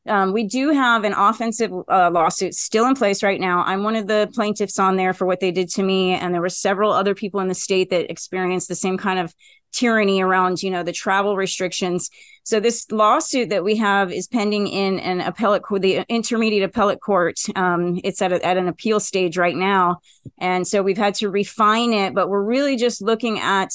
[0.08, 3.62] um, we do have an offensive uh, lawsuit still in place right now.
[3.62, 6.40] I'm one of the plaintiffs on there for what they did to me, and there
[6.40, 9.34] were several other people in the state that experienced the same kind of
[9.72, 12.10] tyranny around, you know, the travel restrictions.
[12.44, 17.00] So this lawsuit that we have is pending in an appellate court, the intermediate appellate
[17.00, 17.38] court.
[17.54, 20.00] Um, it's at a, at an appeal stage right now,
[20.38, 23.72] and so we've had to refine it, but we're really just looking at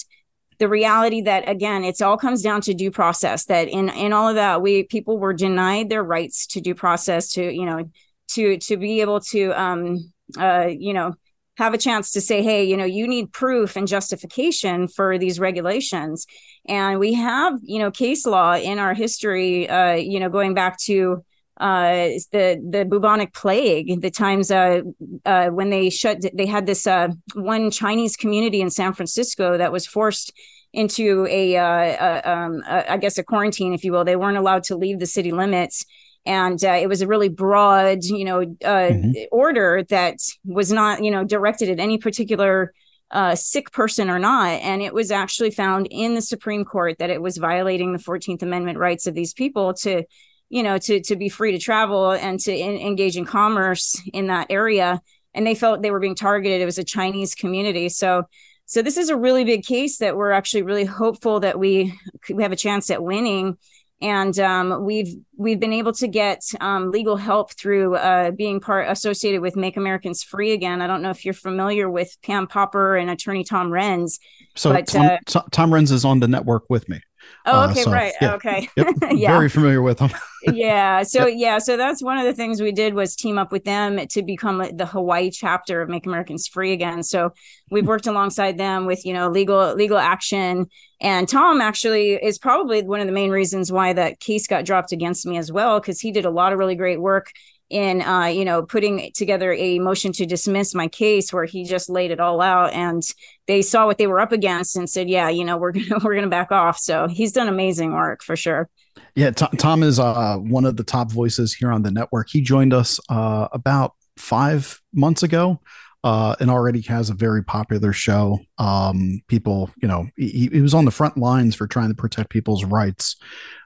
[0.57, 4.29] the reality that again it's all comes down to due process that in in all
[4.29, 7.89] of that we people were denied their rights to due process to you know
[8.29, 11.13] to to be able to um uh you know
[11.57, 15.39] have a chance to say hey you know you need proof and justification for these
[15.39, 16.25] regulations
[16.67, 20.77] and we have you know case law in our history uh you know going back
[20.77, 21.23] to
[21.59, 24.81] uh, the the bubonic plague, the times uh,
[25.25, 29.71] uh, when they shut, they had this uh, one Chinese community in San Francisco that
[29.71, 30.33] was forced
[30.73, 34.03] into a, uh, a, um, a, I guess, a quarantine, if you will.
[34.03, 35.85] They weren't allowed to leave the city limits.
[36.25, 39.11] And uh, it was a really broad, you know, mm-hmm.
[39.31, 42.73] order that was not, you know, directed at any particular
[43.11, 44.49] uh, sick person or not.
[44.61, 48.41] And it was actually found in the Supreme Court that it was violating the 14th
[48.41, 50.03] Amendment rights of these people to
[50.49, 54.27] you know to to be free to travel and to in, engage in commerce in
[54.27, 55.01] that area
[55.33, 58.23] and they felt they were being targeted it was a chinese community so
[58.67, 61.97] so this is a really big case that we're actually really hopeful that we
[62.29, 63.57] we have a chance at winning
[64.01, 68.89] and um, we've we've been able to get um, legal help through uh, being part
[68.89, 70.81] associated with Make Americans Free Again.
[70.81, 74.19] I don't know if you're familiar with Pam Popper and attorney Tom Renz.
[74.55, 76.99] So but, Tom, uh, Tom Renz is on the network with me.
[77.45, 78.13] Oh, uh, okay, uh, so, right.
[78.21, 78.33] Yeah.
[78.35, 78.69] Okay.
[78.75, 78.87] Yep.
[79.11, 79.31] yeah.
[79.31, 80.09] Very familiar with them.
[80.43, 81.03] yeah.
[81.03, 81.37] So yep.
[81.37, 84.23] yeah, so that's one of the things we did was team up with them to
[84.23, 87.03] become the Hawaii chapter of Make Americans Free Again.
[87.03, 87.33] So
[87.69, 90.67] we've worked alongside them with, you know, legal legal action.
[91.01, 94.91] And Tom actually is probably one of the main reasons why that case got dropped
[94.91, 97.31] against me as well, because he did a lot of really great work
[97.75, 101.89] in uh, you know putting together a motion to dismiss my case where he just
[101.89, 103.03] laid it all out and
[103.47, 106.15] they saw what they were up against and said yeah you know we're gonna we're
[106.15, 106.79] gonna back off.
[106.79, 108.69] So he's done amazing work for sure.
[109.13, 112.29] Yeah Tom, Tom is uh, one of the top voices here on the network.
[112.29, 115.59] He joined us uh, about five months ago
[116.05, 118.39] uh, and already has a very popular show.
[118.59, 122.29] Um, people, you know, he, he, was on the front lines for trying to protect
[122.29, 123.17] people's rights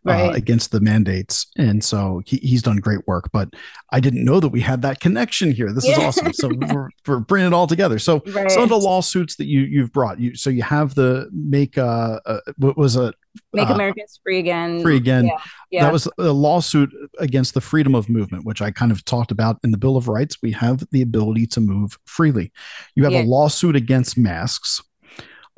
[0.03, 0.29] right.
[0.29, 3.29] uh, against the mandates, and so he, he's done great work.
[3.31, 3.53] But
[3.91, 5.71] I didn't know that we had that connection here.
[5.71, 5.93] This yeah.
[5.93, 6.33] is awesome.
[6.33, 7.99] So we're, we're, bringing it all together.
[7.99, 8.49] So right.
[8.51, 12.19] some of the lawsuits that you you've brought, you so you have the make uh,
[12.25, 13.15] uh what was it
[13.53, 14.81] Make uh, Americans Free Again.
[14.81, 15.25] Free Again.
[15.25, 15.37] Yeah,
[15.71, 15.83] yeah.
[15.83, 19.57] That was a lawsuit against the freedom of movement, which I kind of talked about
[19.63, 20.37] in the Bill of Rights.
[20.41, 22.51] We have the ability to move freely.
[22.95, 24.81] You have a lawsuit against masks.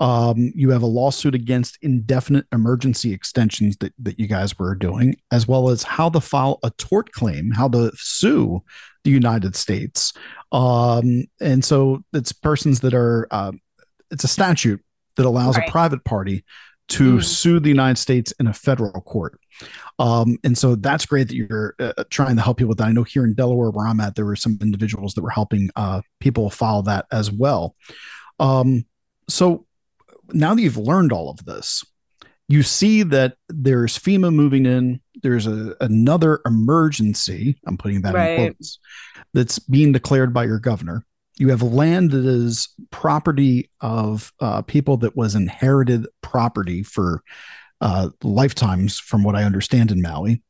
[0.02, 5.16] Um, you have a lawsuit against indefinite emergency extensions that, that you guys were doing,
[5.32, 8.64] as well as how to file a tort claim, how to sue
[9.04, 10.12] the United States.
[10.52, 13.52] Um, and so it's persons that are, uh,
[14.10, 14.82] it's a statute
[15.18, 15.70] that allows right.
[15.70, 16.44] a private party
[16.88, 17.24] to mm.
[17.24, 19.40] sue the United States in a federal court.
[20.00, 22.88] Um, and so that's great that you're uh, trying to help people with that.
[22.88, 25.70] I know here in Delaware, where I'm at, there were some individuals that were helping
[25.76, 27.76] uh, people file that as well.
[28.40, 28.86] Um,
[29.30, 29.68] so
[30.34, 31.84] now that you've learned all of this,
[32.48, 35.00] you see that there's FEMA moving in.
[35.24, 37.58] There's a, another emergency.
[37.66, 38.32] I'm putting that right.
[38.32, 38.80] in quotes
[39.34, 41.06] that's being declared by your governor
[41.42, 47.24] you have land that is property of uh, people that was inherited property for
[47.82, 50.44] uh, lifetimes, from what I understand in Maui.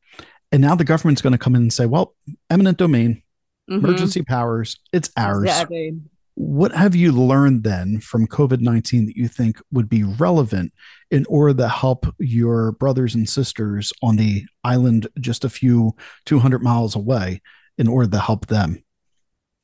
[0.52, 2.14] And now the government's going to come in and say, well,
[2.50, 3.24] eminent domain,
[3.70, 3.86] mm-hmm.
[3.86, 5.44] emergency powers, it's ours.
[5.44, 5.98] Exactly.
[6.36, 10.74] What have you learned then from COVID 19 that you think would be relevant
[11.10, 15.94] in order to help your brothers and sisters on the island just a few
[16.26, 17.42] 200 miles away
[17.78, 18.84] in order to help them?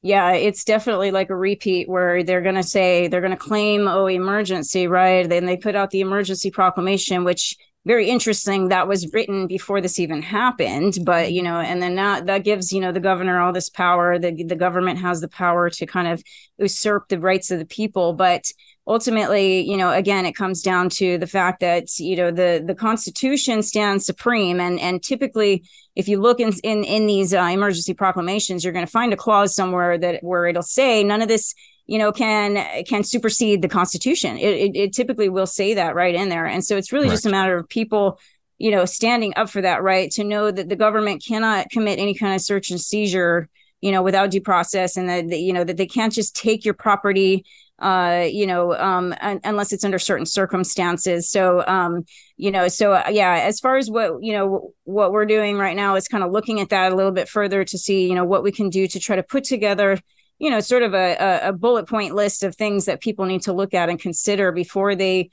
[0.03, 3.87] yeah, it's definitely like a repeat where they're going to say they're going to claim
[3.87, 5.27] oh emergency, right?
[5.27, 7.57] Then they put out the emergency proclamation, which
[7.87, 8.67] very interesting.
[8.67, 12.73] That was written before this even happened, but you know, and then that that gives
[12.73, 14.19] you know the governor all this power.
[14.19, 16.21] The the government has the power to kind of
[16.57, 18.51] usurp the rights of the people, but
[18.85, 22.75] ultimately, you know, again, it comes down to the fact that you know the the
[22.75, 25.63] Constitution stands supreme, and and typically,
[25.95, 29.17] if you look in in, in these uh, emergency proclamations, you're going to find a
[29.17, 31.55] clause somewhere that where it'll say none of this
[31.87, 34.37] you know can can supersede the constitution.
[34.37, 36.45] It, it, it, typically will say that right in there.
[36.45, 37.23] And so it's really Correct.
[37.23, 38.19] just a matter of people
[38.57, 42.13] you know standing up for that right to know that the government cannot commit any
[42.13, 43.47] kind of search and seizure
[43.81, 46.73] you know without due process and that you know that they can't just take your
[46.73, 47.45] property
[47.79, 51.29] uh you know um un- unless it's under certain circumstances.
[51.29, 52.03] So um
[52.35, 55.75] you know so uh, yeah as far as what you know what we're doing right
[55.75, 58.25] now is kind of looking at that a little bit further to see you know
[58.25, 59.99] what we can do to try to put together
[60.39, 63.53] you know sort of a, a bullet point list of things that people need to
[63.53, 65.29] look at and consider before they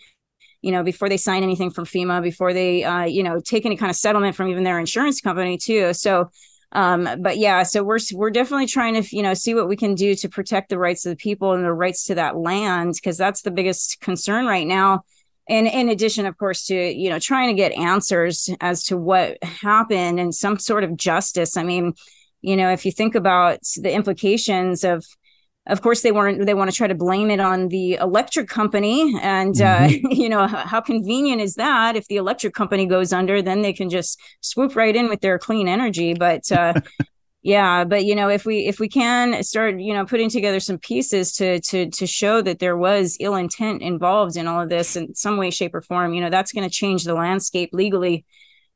[0.62, 3.76] you know before they sign anything from fema before they uh, you know take any
[3.76, 6.30] kind of settlement from even their insurance company too so
[6.74, 9.94] um, but yeah, so we're we're definitely trying to you know see what we can
[9.94, 13.16] do to protect the rights of the people and the rights to that land because
[13.16, 15.04] that's the biggest concern right now.
[15.48, 19.42] And in addition, of course, to you know trying to get answers as to what
[19.42, 21.56] happened and some sort of justice.
[21.56, 21.92] I mean,
[22.44, 25.04] you know, if you think about the implications of
[25.66, 29.18] of course they weren't they want to try to blame it on the electric company
[29.22, 30.06] and uh, mm-hmm.
[30.06, 31.96] uh, you know how convenient is that?
[31.96, 35.38] If the electric company goes under then they can just swoop right in with their
[35.38, 36.14] clean energy.
[36.14, 36.74] But uh,
[37.42, 40.78] yeah but you know if we if we can start you know putting together some
[40.78, 44.96] pieces to to to show that there was ill intent involved in all of this
[44.96, 48.24] in some way shape or form you know that's going to change the landscape legally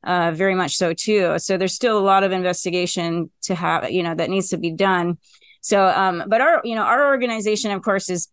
[0.03, 4.01] uh, very much so too so there's still a lot of investigation to have you
[4.01, 5.17] know that needs to be done
[5.61, 8.29] so, um, but our, you know, our organization, of course, is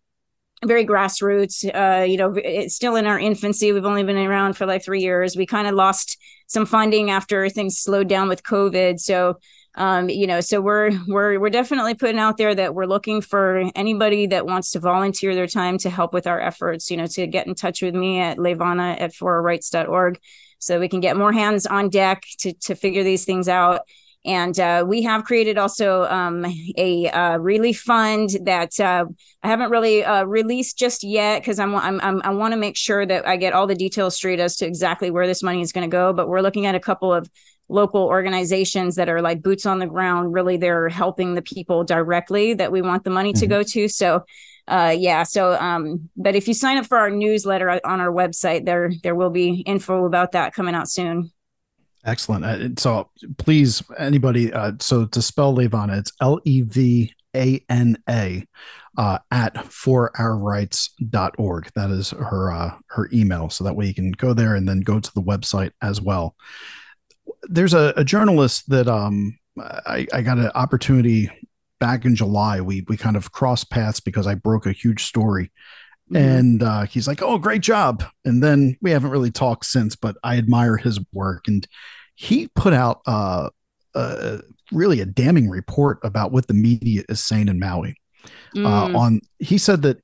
[0.64, 1.64] very grassroots.
[1.64, 3.72] Uh, you know, it's still in our infancy.
[3.72, 5.36] We've only been around for like three years.
[5.36, 9.00] We kind of lost some funding after things slowed down with COVID.
[9.00, 9.38] So,
[9.74, 13.70] um, you know, so we're we're we're definitely putting out there that we're looking for
[13.74, 16.90] anybody that wants to volunteer their time to help with our efforts.
[16.90, 20.18] You know, to get in touch with me at levana at forights.org
[20.66, 23.82] so we can get more hands on deck to to figure these things out.
[24.26, 26.44] And uh, we have created also um,
[26.76, 29.04] a uh, relief fund that uh,
[29.44, 32.76] I haven't really uh, released just yet because I'm, I'm, I'm, i want to make
[32.76, 35.70] sure that I get all the details straight as to exactly where this money is
[35.70, 36.12] going to go.
[36.12, 37.30] But we're looking at a couple of
[37.68, 40.34] local organizations that are like boots on the ground.
[40.34, 43.40] Really, they're helping the people directly that we want the money mm-hmm.
[43.40, 43.86] to go to.
[43.86, 44.24] So
[44.68, 48.64] uh yeah so um but if you sign up for our newsletter on our website
[48.64, 51.30] there there will be info about that coming out soon
[52.06, 52.44] Excellent.
[52.44, 57.98] Uh, so please, anybody, uh, so to spell Levana, it's L E V A N
[58.08, 58.46] A
[58.96, 61.70] uh, at forourrights.org.
[61.74, 63.50] That is her uh, her email.
[63.50, 66.36] So that way you can go there and then go to the website as well.
[67.42, 71.28] There's a, a journalist that um, I, I got an opportunity
[71.79, 72.61] back in July.
[72.61, 75.51] We we kind of crossed paths because I broke a huge story
[76.11, 76.16] Mm-hmm.
[76.16, 80.16] And uh, he's like, "Oh, great job!" And then we haven't really talked since, but
[80.22, 81.49] I admire his work.
[81.49, 81.66] And
[82.14, 83.51] he put out uh,
[83.95, 84.39] uh,
[84.70, 87.97] really a damning report about what the media is saying in Maui.
[88.55, 88.95] Uh, mm.
[88.95, 89.99] Uh, on he said that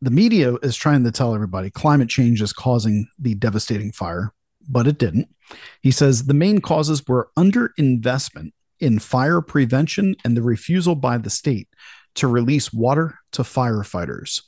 [0.00, 4.32] the media is trying to tell everybody climate change is causing the devastating fire,
[4.68, 5.28] but it didn't.
[5.82, 8.50] He says the main causes were underinvestment
[8.80, 11.68] in fire prevention and the refusal by the state
[12.14, 14.42] to release water to firefighters.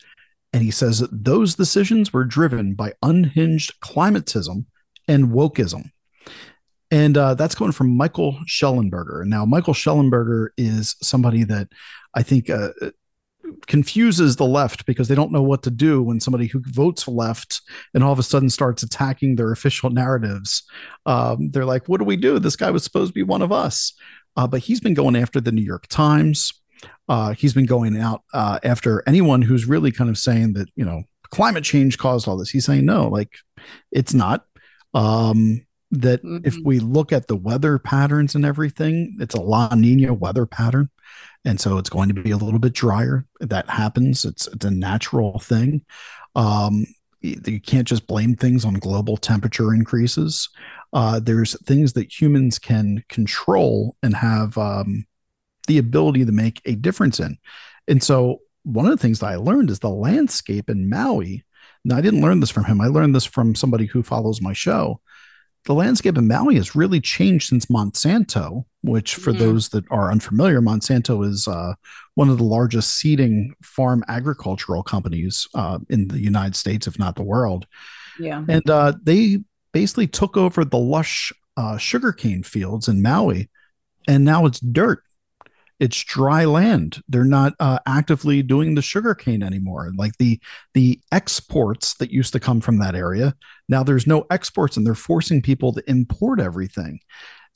[0.52, 4.64] And he says that those decisions were driven by unhinged climatism
[5.06, 5.90] and wokeism.
[6.90, 9.24] And uh, that's going from Michael Shellenberger.
[9.24, 11.68] Now, Michael Shellenberger is somebody that
[12.14, 12.70] I think uh,
[13.66, 17.60] confuses the left because they don't know what to do when somebody who votes left
[17.94, 20.64] and all of a sudden starts attacking their official narratives.
[21.06, 22.38] Um, they're like, what do we do?
[22.38, 23.92] This guy was supposed to be one of us.
[24.40, 26.54] Uh, but he's been going after the New York Times.
[27.10, 30.84] Uh, he's been going out uh, after anyone who's really kind of saying that you
[30.84, 32.48] know climate change caused all this.
[32.48, 33.34] He's saying no, like
[33.92, 34.46] it's not.
[34.94, 36.46] Um, that mm-hmm.
[36.46, 40.88] if we look at the weather patterns and everything, it's a La Nina weather pattern,
[41.44, 43.26] and so it's going to be a little bit drier.
[43.40, 44.24] That happens.
[44.24, 45.84] It's it's a natural thing.
[46.34, 46.86] Um,
[47.20, 50.48] you can't just blame things on global temperature increases.
[50.92, 55.06] Uh, there's things that humans can control and have um,
[55.68, 57.38] the ability to make a difference in.
[57.86, 61.44] And so one of the things that I learned is the landscape in Maui.
[61.84, 62.80] Now I didn't learn this from him.
[62.80, 65.00] I learned this from somebody who follows my show.
[65.64, 69.40] The landscape in Maui has really changed since Monsanto, which for mm-hmm.
[69.40, 71.74] those that are unfamiliar, Monsanto is uh,
[72.14, 77.14] one of the largest seeding farm agricultural companies uh, in the United States, if not
[77.14, 77.66] the world.
[78.18, 78.42] Yeah.
[78.48, 79.40] And uh, they
[79.72, 83.50] basically took over the lush uh, sugarcane fields in Maui,
[84.08, 85.02] and now it's dirt
[85.80, 87.02] it's dry land.
[87.08, 89.90] They're not uh, actively doing the sugarcane anymore.
[89.96, 90.38] Like the
[90.74, 93.34] the exports that used to come from that area,
[93.68, 97.00] now there's no exports, and they're forcing people to import everything.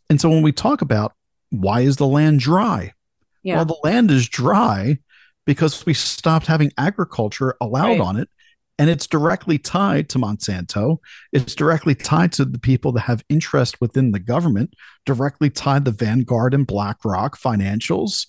[0.09, 1.13] And so when we talk about
[1.51, 2.95] why is the land dry?
[3.43, 3.57] Yeah.
[3.57, 4.99] Well, the land is dry
[5.45, 8.01] because we stopped having agriculture allowed right.
[8.01, 8.31] on it
[8.79, 10.99] and it's directly tied to Monsanto.
[11.33, 14.75] It's directly tied to the people that have interest within the government,
[15.07, 18.27] directly tied to Vanguard and BlackRock financials.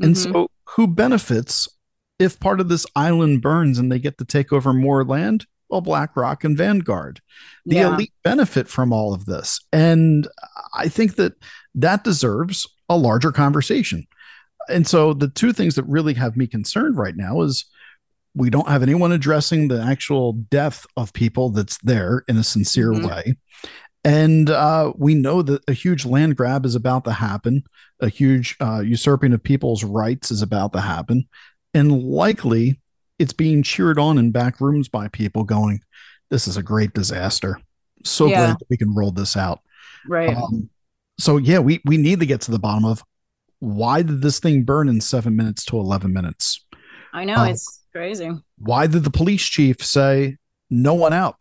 [0.00, 0.32] And mm-hmm.
[0.32, 1.68] so, who benefits
[2.18, 5.46] if part of this island burns and they get to take over more land?
[5.68, 7.20] Well, BlackRock and Vanguard.
[7.66, 7.94] The yeah.
[7.94, 9.60] elite benefit from all of this.
[9.72, 10.28] And
[10.74, 11.34] I think that
[11.74, 14.06] that deserves a larger conversation.
[14.68, 17.66] And so, the two things that really have me concerned right now is
[18.34, 22.90] we don't have anyone addressing the actual death of people that's there in a sincere
[22.90, 23.06] mm-hmm.
[23.06, 23.36] way.
[24.04, 27.64] And uh, we know that a huge land grab is about to happen.
[28.00, 31.26] A huge uh, usurping of people's rights is about to happen.
[31.72, 32.80] And likely
[33.18, 35.80] it's being cheered on in back rooms by people going
[36.30, 37.60] this is a great disaster.
[38.04, 38.46] So yeah.
[38.46, 39.60] glad that we can roll this out.
[40.06, 40.36] Right.
[40.36, 40.68] Um,
[41.18, 43.02] so yeah we we need to get to the bottom of
[43.60, 46.64] why did this thing burn in seven minutes to 11 minutes?
[47.12, 48.30] I know Uh, it's crazy.
[48.58, 50.36] Why did the police chief say
[50.70, 51.36] no one out?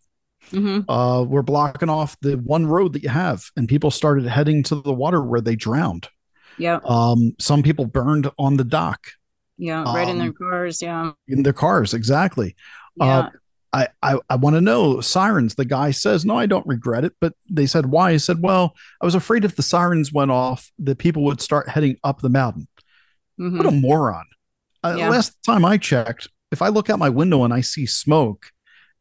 [0.51, 4.63] hmm Uh, we're blocking off the one road that you have, and people started heading
[4.63, 6.07] to the water where they drowned.
[6.57, 8.99] Yeah, Um, some people burned on the dock
[9.57, 10.81] yeah, right in their Um, cars.
[10.81, 11.93] Yeah, in their cars.
[11.93, 12.55] Exactly.
[12.95, 13.17] yeah.
[13.17, 13.29] Uh,
[13.75, 15.55] I, I, I want to know sirens.
[15.55, 17.13] The guy says, No, I don't regret it.
[17.19, 18.11] But they said, Why?
[18.11, 21.69] He said, Well, I was afraid if the sirens went off, that people would start
[21.69, 22.67] heading up the mountain.
[23.39, 23.57] mhm.
[23.57, 24.25] What a moron.
[24.83, 25.09] Uh, Yeah.
[25.09, 28.47] Last time I checked, if I look out my window and I see smoke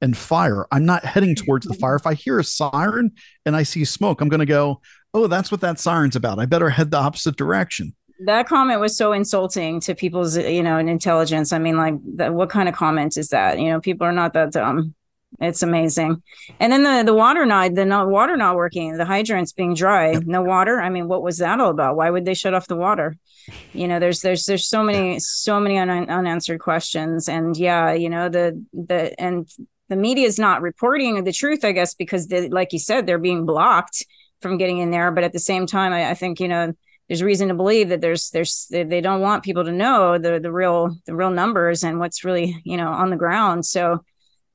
[0.00, 1.96] and fire, I'm not heading towards the fire.
[1.96, 2.08] Mm-hmm.
[2.08, 3.12] If I hear a siren
[3.46, 4.80] and I see smoke, I'm going to go,
[5.14, 6.38] Oh, that's what that siren's about.
[6.38, 7.94] I better head the opposite direction.
[8.24, 12.48] that comment was so insulting to people's you know intelligence i mean like that, what
[12.48, 14.94] kind of comment is that you know people are not that dumb
[15.40, 16.22] it's amazing.
[16.60, 20.12] And then the the water not the not water not working the hydrants being dry
[20.24, 20.80] no water?
[20.80, 21.96] I mean what was that all about?
[21.96, 23.16] Why would they shut off the water?
[23.72, 27.28] You know there's there's there's so many so many un- unanswered questions.
[27.28, 29.48] And yeah you know the the and
[29.88, 33.18] the media is not reporting the truth i guess because they, like you said they're
[33.18, 34.04] being blocked
[34.40, 35.10] from getting in there.
[35.10, 36.72] But at the same time i, I think you know
[37.08, 40.40] there's reason to believe that there's there's they they don't want people to know the
[40.40, 43.66] the real the real numbers and what's really you know on the ground.
[43.66, 44.04] So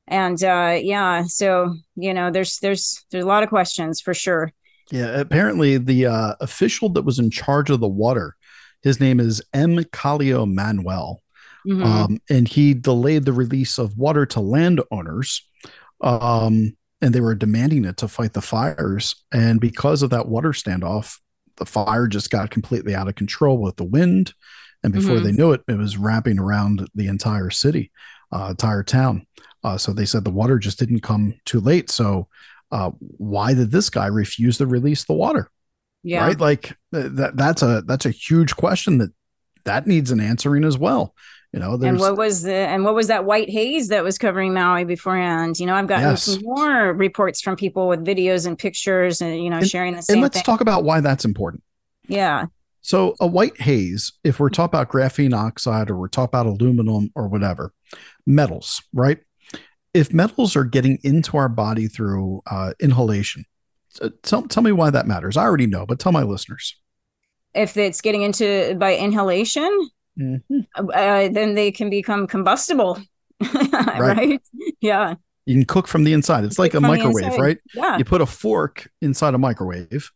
[0.07, 4.51] and uh yeah so you know there's there's there's a lot of questions for sure
[4.91, 8.35] Yeah, apparently the uh, official that was in charge of the water,
[8.83, 9.83] his name is M.
[9.91, 11.21] Kaleo Manuel,
[11.67, 11.83] Mhm.
[11.85, 15.41] um, and he delayed the release of water to landowners,
[16.01, 19.13] um, and they were demanding it to fight the fires.
[19.33, 21.19] And because of that water standoff,
[21.57, 24.33] the fire just got completely out of control with the wind,
[24.83, 25.23] and before Mhm.
[25.23, 27.91] they knew it, it was wrapping around the entire city,
[28.31, 29.26] uh, entire town.
[29.63, 31.89] Uh, so they said the water just didn't come too late.
[31.89, 32.27] So
[32.71, 35.49] uh, why did this guy refuse to release the water?
[36.03, 36.39] yeah Right?
[36.39, 39.11] Like that that's a that's a huge question that
[39.65, 41.13] that needs an answering as well.
[41.53, 44.53] You know, and what was the and what was that white haze that was covering
[44.53, 45.59] Maui beforehand?
[45.59, 46.23] You know, I've gotten Yes.
[46.23, 50.15] some more reports from people with videos and pictures and you know sharing the same
[50.15, 50.43] and let's thing.
[50.43, 51.63] talk about why that's important.
[52.07, 52.45] yeah,
[52.81, 57.11] So a white haze, if we're talking about graphene oxide or we're talking about aluminum
[57.15, 57.73] or whatever,
[58.25, 59.19] metals, right?
[59.93, 63.45] If metals are getting into our body through uh, inhalation,
[64.01, 65.37] uh, tell, tell me why that matters.
[65.37, 66.75] I already know, but tell my listeners.
[67.53, 72.99] if it's getting into by inhalation, uh, then they can become combustible,
[73.53, 74.41] right.
[74.81, 75.15] Yeah,
[75.45, 76.43] You can cook from the inside.
[76.43, 77.57] It's like a microwave, right?
[77.73, 80.11] yeah, You put a fork inside a microwave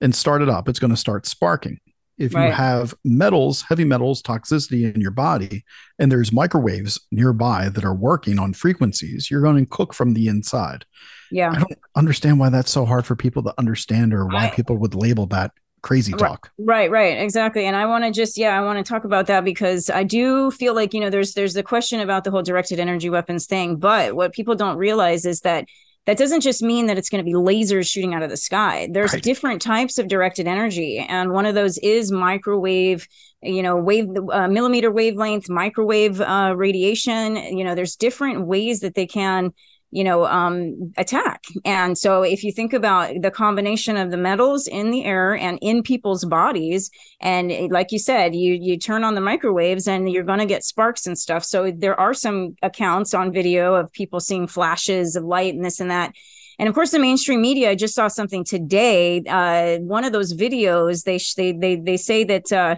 [0.00, 1.78] and start it up, it's going to start sparking.
[2.18, 5.64] If you have metals, heavy metals, toxicity in your body,
[5.98, 10.28] and there's microwaves nearby that are working on frequencies, you're going to cook from the
[10.28, 10.84] inside.
[11.30, 11.50] yeah.
[11.50, 14.76] I don't understand why that's so hard for people to understand or why I- people
[14.78, 15.52] would label that
[15.82, 16.50] crazy talk.
[16.58, 17.64] Right, right, exactly.
[17.66, 20.50] And I want to just yeah, I want to talk about that because I do
[20.50, 23.76] feel like, you know, there's there's the question about the whole directed energy weapons thing,
[23.76, 25.66] but what people don't realize is that
[26.06, 28.88] that doesn't just mean that it's going to be lasers shooting out of the sky.
[28.90, 29.22] There's Right.
[29.22, 33.06] different types of directed energy, and one of those is microwave,
[33.42, 37.36] you know, wave uh, millimeter wavelength, microwave uh, radiation.
[37.36, 39.52] You know, there's different ways that they can
[39.96, 41.42] you know um attack.
[41.64, 45.58] And so if you think about the combination of the metals in the air and
[45.62, 50.12] in people's bodies and eh, like you said you you turn on the microwaves and
[50.12, 51.44] you're going to get sparks and stuff.
[51.44, 55.80] So there are some accounts on video of people seeing flashes of light and this
[55.80, 56.12] and that.
[56.58, 60.32] And of course the mainstream media i just saw something today uh one of those
[60.34, 62.76] videos they sh- they they, they say that uh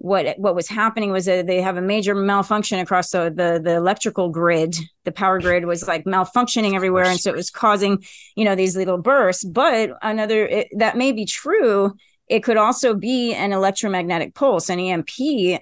[0.00, 3.76] what what was happening was that they have a major malfunction across the, the the
[3.76, 4.74] electrical grid.
[5.04, 8.02] The power grid was like malfunctioning everywhere and so it was causing
[8.34, 9.44] you know these little bursts.
[9.44, 11.94] But another it, that may be true
[12.28, 14.70] it could also be an electromagnetic pulse.
[14.70, 15.08] An emp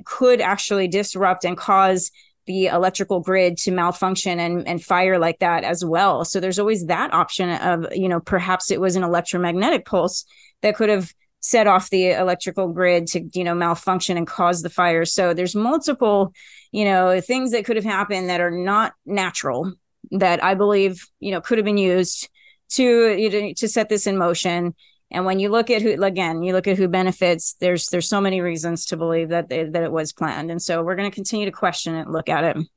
[0.04, 2.12] could actually disrupt and cause
[2.46, 6.24] the electrical grid to malfunction and, and fire like that as well.
[6.24, 10.24] So there's always that option of you know perhaps it was an electromagnetic pulse
[10.62, 14.70] that could have set off the electrical grid to you know malfunction and cause the
[14.70, 15.04] fire.
[15.04, 16.32] So there's multiple
[16.72, 19.72] you know things that could have happened that are not natural
[20.10, 22.28] that i believe you know could have been used
[22.70, 24.74] to you know, to set this in motion.
[25.10, 28.20] And when you look at who again you look at who benefits there's there's so
[28.20, 30.50] many reasons to believe that they, that it was planned.
[30.50, 32.68] And so we're going to continue to question it look at it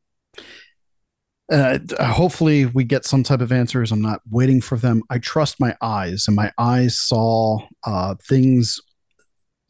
[1.52, 3.91] Uh, hopefully, we get some type of answers.
[3.91, 5.04] I'm not waiting for them.
[5.10, 8.80] I trust my eyes, and my eyes saw uh, things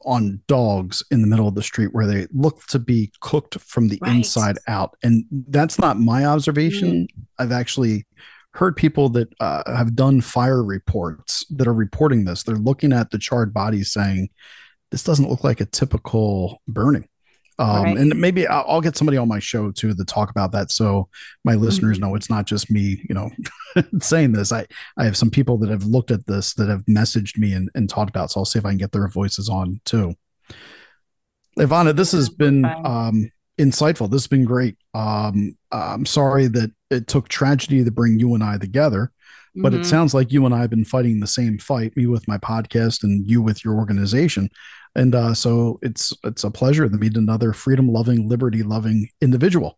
[0.06, 3.88] on dogs in the middle of the street where they look to be cooked from
[3.88, 4.16] the Right.
[4.16, 4.96] inside out.
[5.04, 7.08] And that's not my observation.
[7.38, 8.06] I've actually
[8.54, 12.44] heard people that uh, have done fire reports that are reporting this.
[12.44, 14.30] They're looking at the charred bodies saying,
[14.90, 17.08] this doesn't look like a typical burning.
[17.62, 17.98] Um, Right.
[17.98, 21.08] And maybe I'll, I'll get somebody on my show too to talk about that, so
[21.44, 23.30] my listeners know it's not just me, you know,
[24.00, 24.52] saying this.
[24.52, 24.66] I
[24.98, 27.88] I have some people that have looked at this that have messaged me and, and
[27.90, 28.32] talked about.
[28.32, 30.16] So I'll see if I can get their voices on too.
[31.60, 34.10] Ivana, this has been um, insightful.
[34.10, 34.78] This has been great.
[34.94, 39.12] Um, I'm sorry that it took tragedy to bring you and I together,
[39.56, 39.86] but it Mhm.
[39.86, 41.96] sounds like you and I have been fighting the same fight.
[41.98, 44.50] Me with my podcast, and you with your organization.
[44.96, 49.78] And uh, so it's it's a pleasure to meet another freedom loving, liberty loving individual.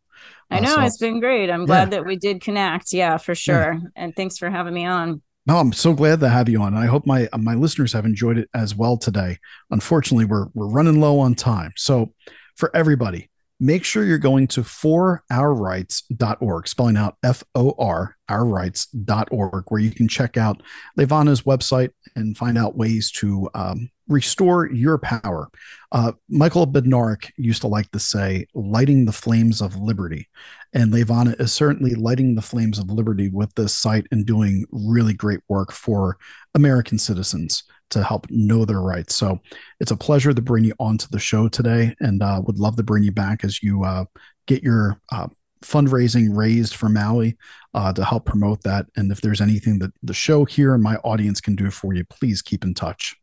[0.50, 1.50] I Uh, know so- it's been great.
[1.50, 2.94] I'm glad that we did connect.
[2.94, 3.80] Yeah, for sure.
[3.96, 5.22] And thanks for having me on.
[5.46, 6.74] No, I'm so glad to have you on.
[6.74, 9.38] I hope my my listeners have enjoyed it as well today.
[9.72, 11.74] Unfortunately, we're we're running low on time.
[11.76, 12.14] So
[12.56, 20.08] for everybody, make sure you're going to forourrights.org, spelling out F-O-R, ourrights.org, where you can
[20.08, 20.64] check out
[20.98, 25.50] Levana's website and find out ways to um, restore your power.
[25.92, 30.28] Uh, Michael Badnarik used to like to say, lighting the flames of liberty.
[30.74, 35.14] And Levana is certainly lighting the flames of liberty with this site and doing really
[35.14, 36.18] great work for
[36.56, 39.16] American citizens to help know their rights.
[39.16, 39.40] So
[39.80, 42.84] it's a pleasure to bring you onto the show today and uh, would love to
[42.84, 44.06] bring you back as you uh,
[44.48, 45.28] get your uh,
[45.62, 47.38] fundraising raised for Maui
[47.74, 48.88] uh, to help promote that.
[48.96, 52.04] And if there's anything that the show here and my audience can do for you,
[52.06, 53.16] please keep in touch.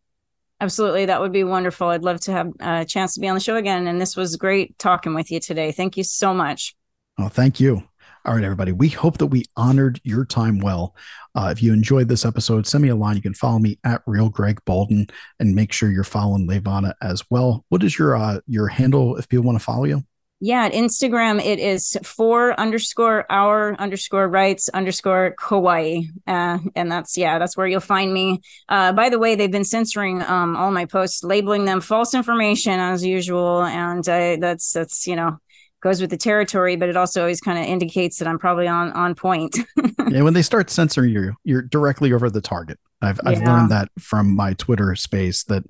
[0.60, 1.06] Absolutely.
[1.06, 1.88] That would be wonderful.
[1.88, 3.86] I'd love to have a chance to be on the show again.
[3.86, 5.72] And this was great talking with you today.
[5.72, 6.74] Thank you so much.
[7.18, 7.82] Oh, thank you.
[8.26, 8.72] All right, everybody.
[8.72, 10.94] We hope that we honored your time well.
[11.34, 13.16] Uh, if you enjoyed this episode, send me a line.
[13.16, 15.08] You can follow me at Real Greg Boulden
[15.38, 17.64] and make sure you're following Levana as well.
[17.70, 20.04] What is your uh, your handle if people want to follow you?
[20.42, 26.00] Yeah, at Instagram, it is for underscore our underscore rights underscore Kauai.
[26.26, 28.40] Uh, and that's, yeah, that's where you'll find me.
[28.66, 32.80] Uh, by the way, they've been censoring um, all my posts, labeling them false information
[32.80, 33.62] as usual.
[33.62, 35.38] And uh, that's, that's, you know,
[35.82, 38.92] goes with the territory, but it also always kind of indicates that I'm probably on,
[38.92, 39.58] on point.
[40.08, 42.78] yeah, when they start censoring you, you're directly over the target.
[43.02, 45.64] I've, I've learned that from my Twitter space that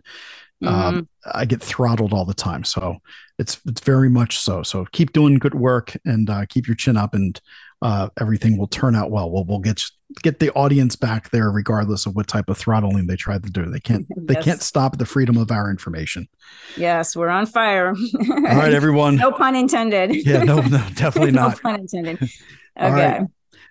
[0.62, 0.68] Mhm.
[0.68, 2.64] um, I get throttled all the time.
[2.64, 2.96] So
[3.38, 4.62] it's it's very much so.
[4.62, 7.40] So keep doing good work and uh, keep your chin up, and
[7.82, 9.30] uh, everything will turn out well.
[9.30, 9.82] We'll we'll get
[10.22, 13.66] get the audience back there, regardless of what type of throttling they tried to do.
[13.70, 14.44] They can't they Yes.
[14.44, 16.28] can't stop the freedom of our information.
[16.76, 17.94] yes, we're on fire.
[17.96, 19.16] All right, everyone.
[19.16, 20.14] no pun intended.
[20.26, 21.56] Yeah, no, no, definitely not.
[21.56, 22.30] no pun intended.
[22.78, 23.20] Okay.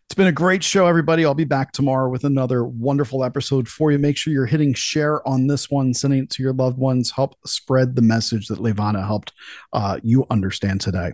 [0.09, 1.23] It's been a great show, everybody.
[1.23, 3.99] I'll be back tomorrow with another wonderful episode for you.
[3.99, 7.11] Make sure you're hitting share on this one, sending it to your loved ones.
[7.11, 9.33] Help spread the message that Levana helped
[9.71, 11.13] uh, you understand today.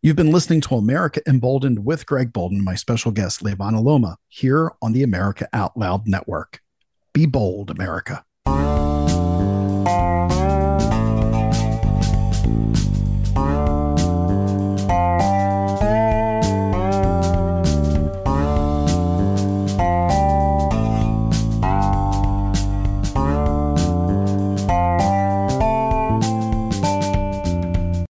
[0.00, 4.72] You've been listening to America Emboldened with Greg Boulden, my special guest, Levana Lomma, here
[4.80, 6.62] on the America Out Loud Network.
[7.12, 8.24] Be bold, America.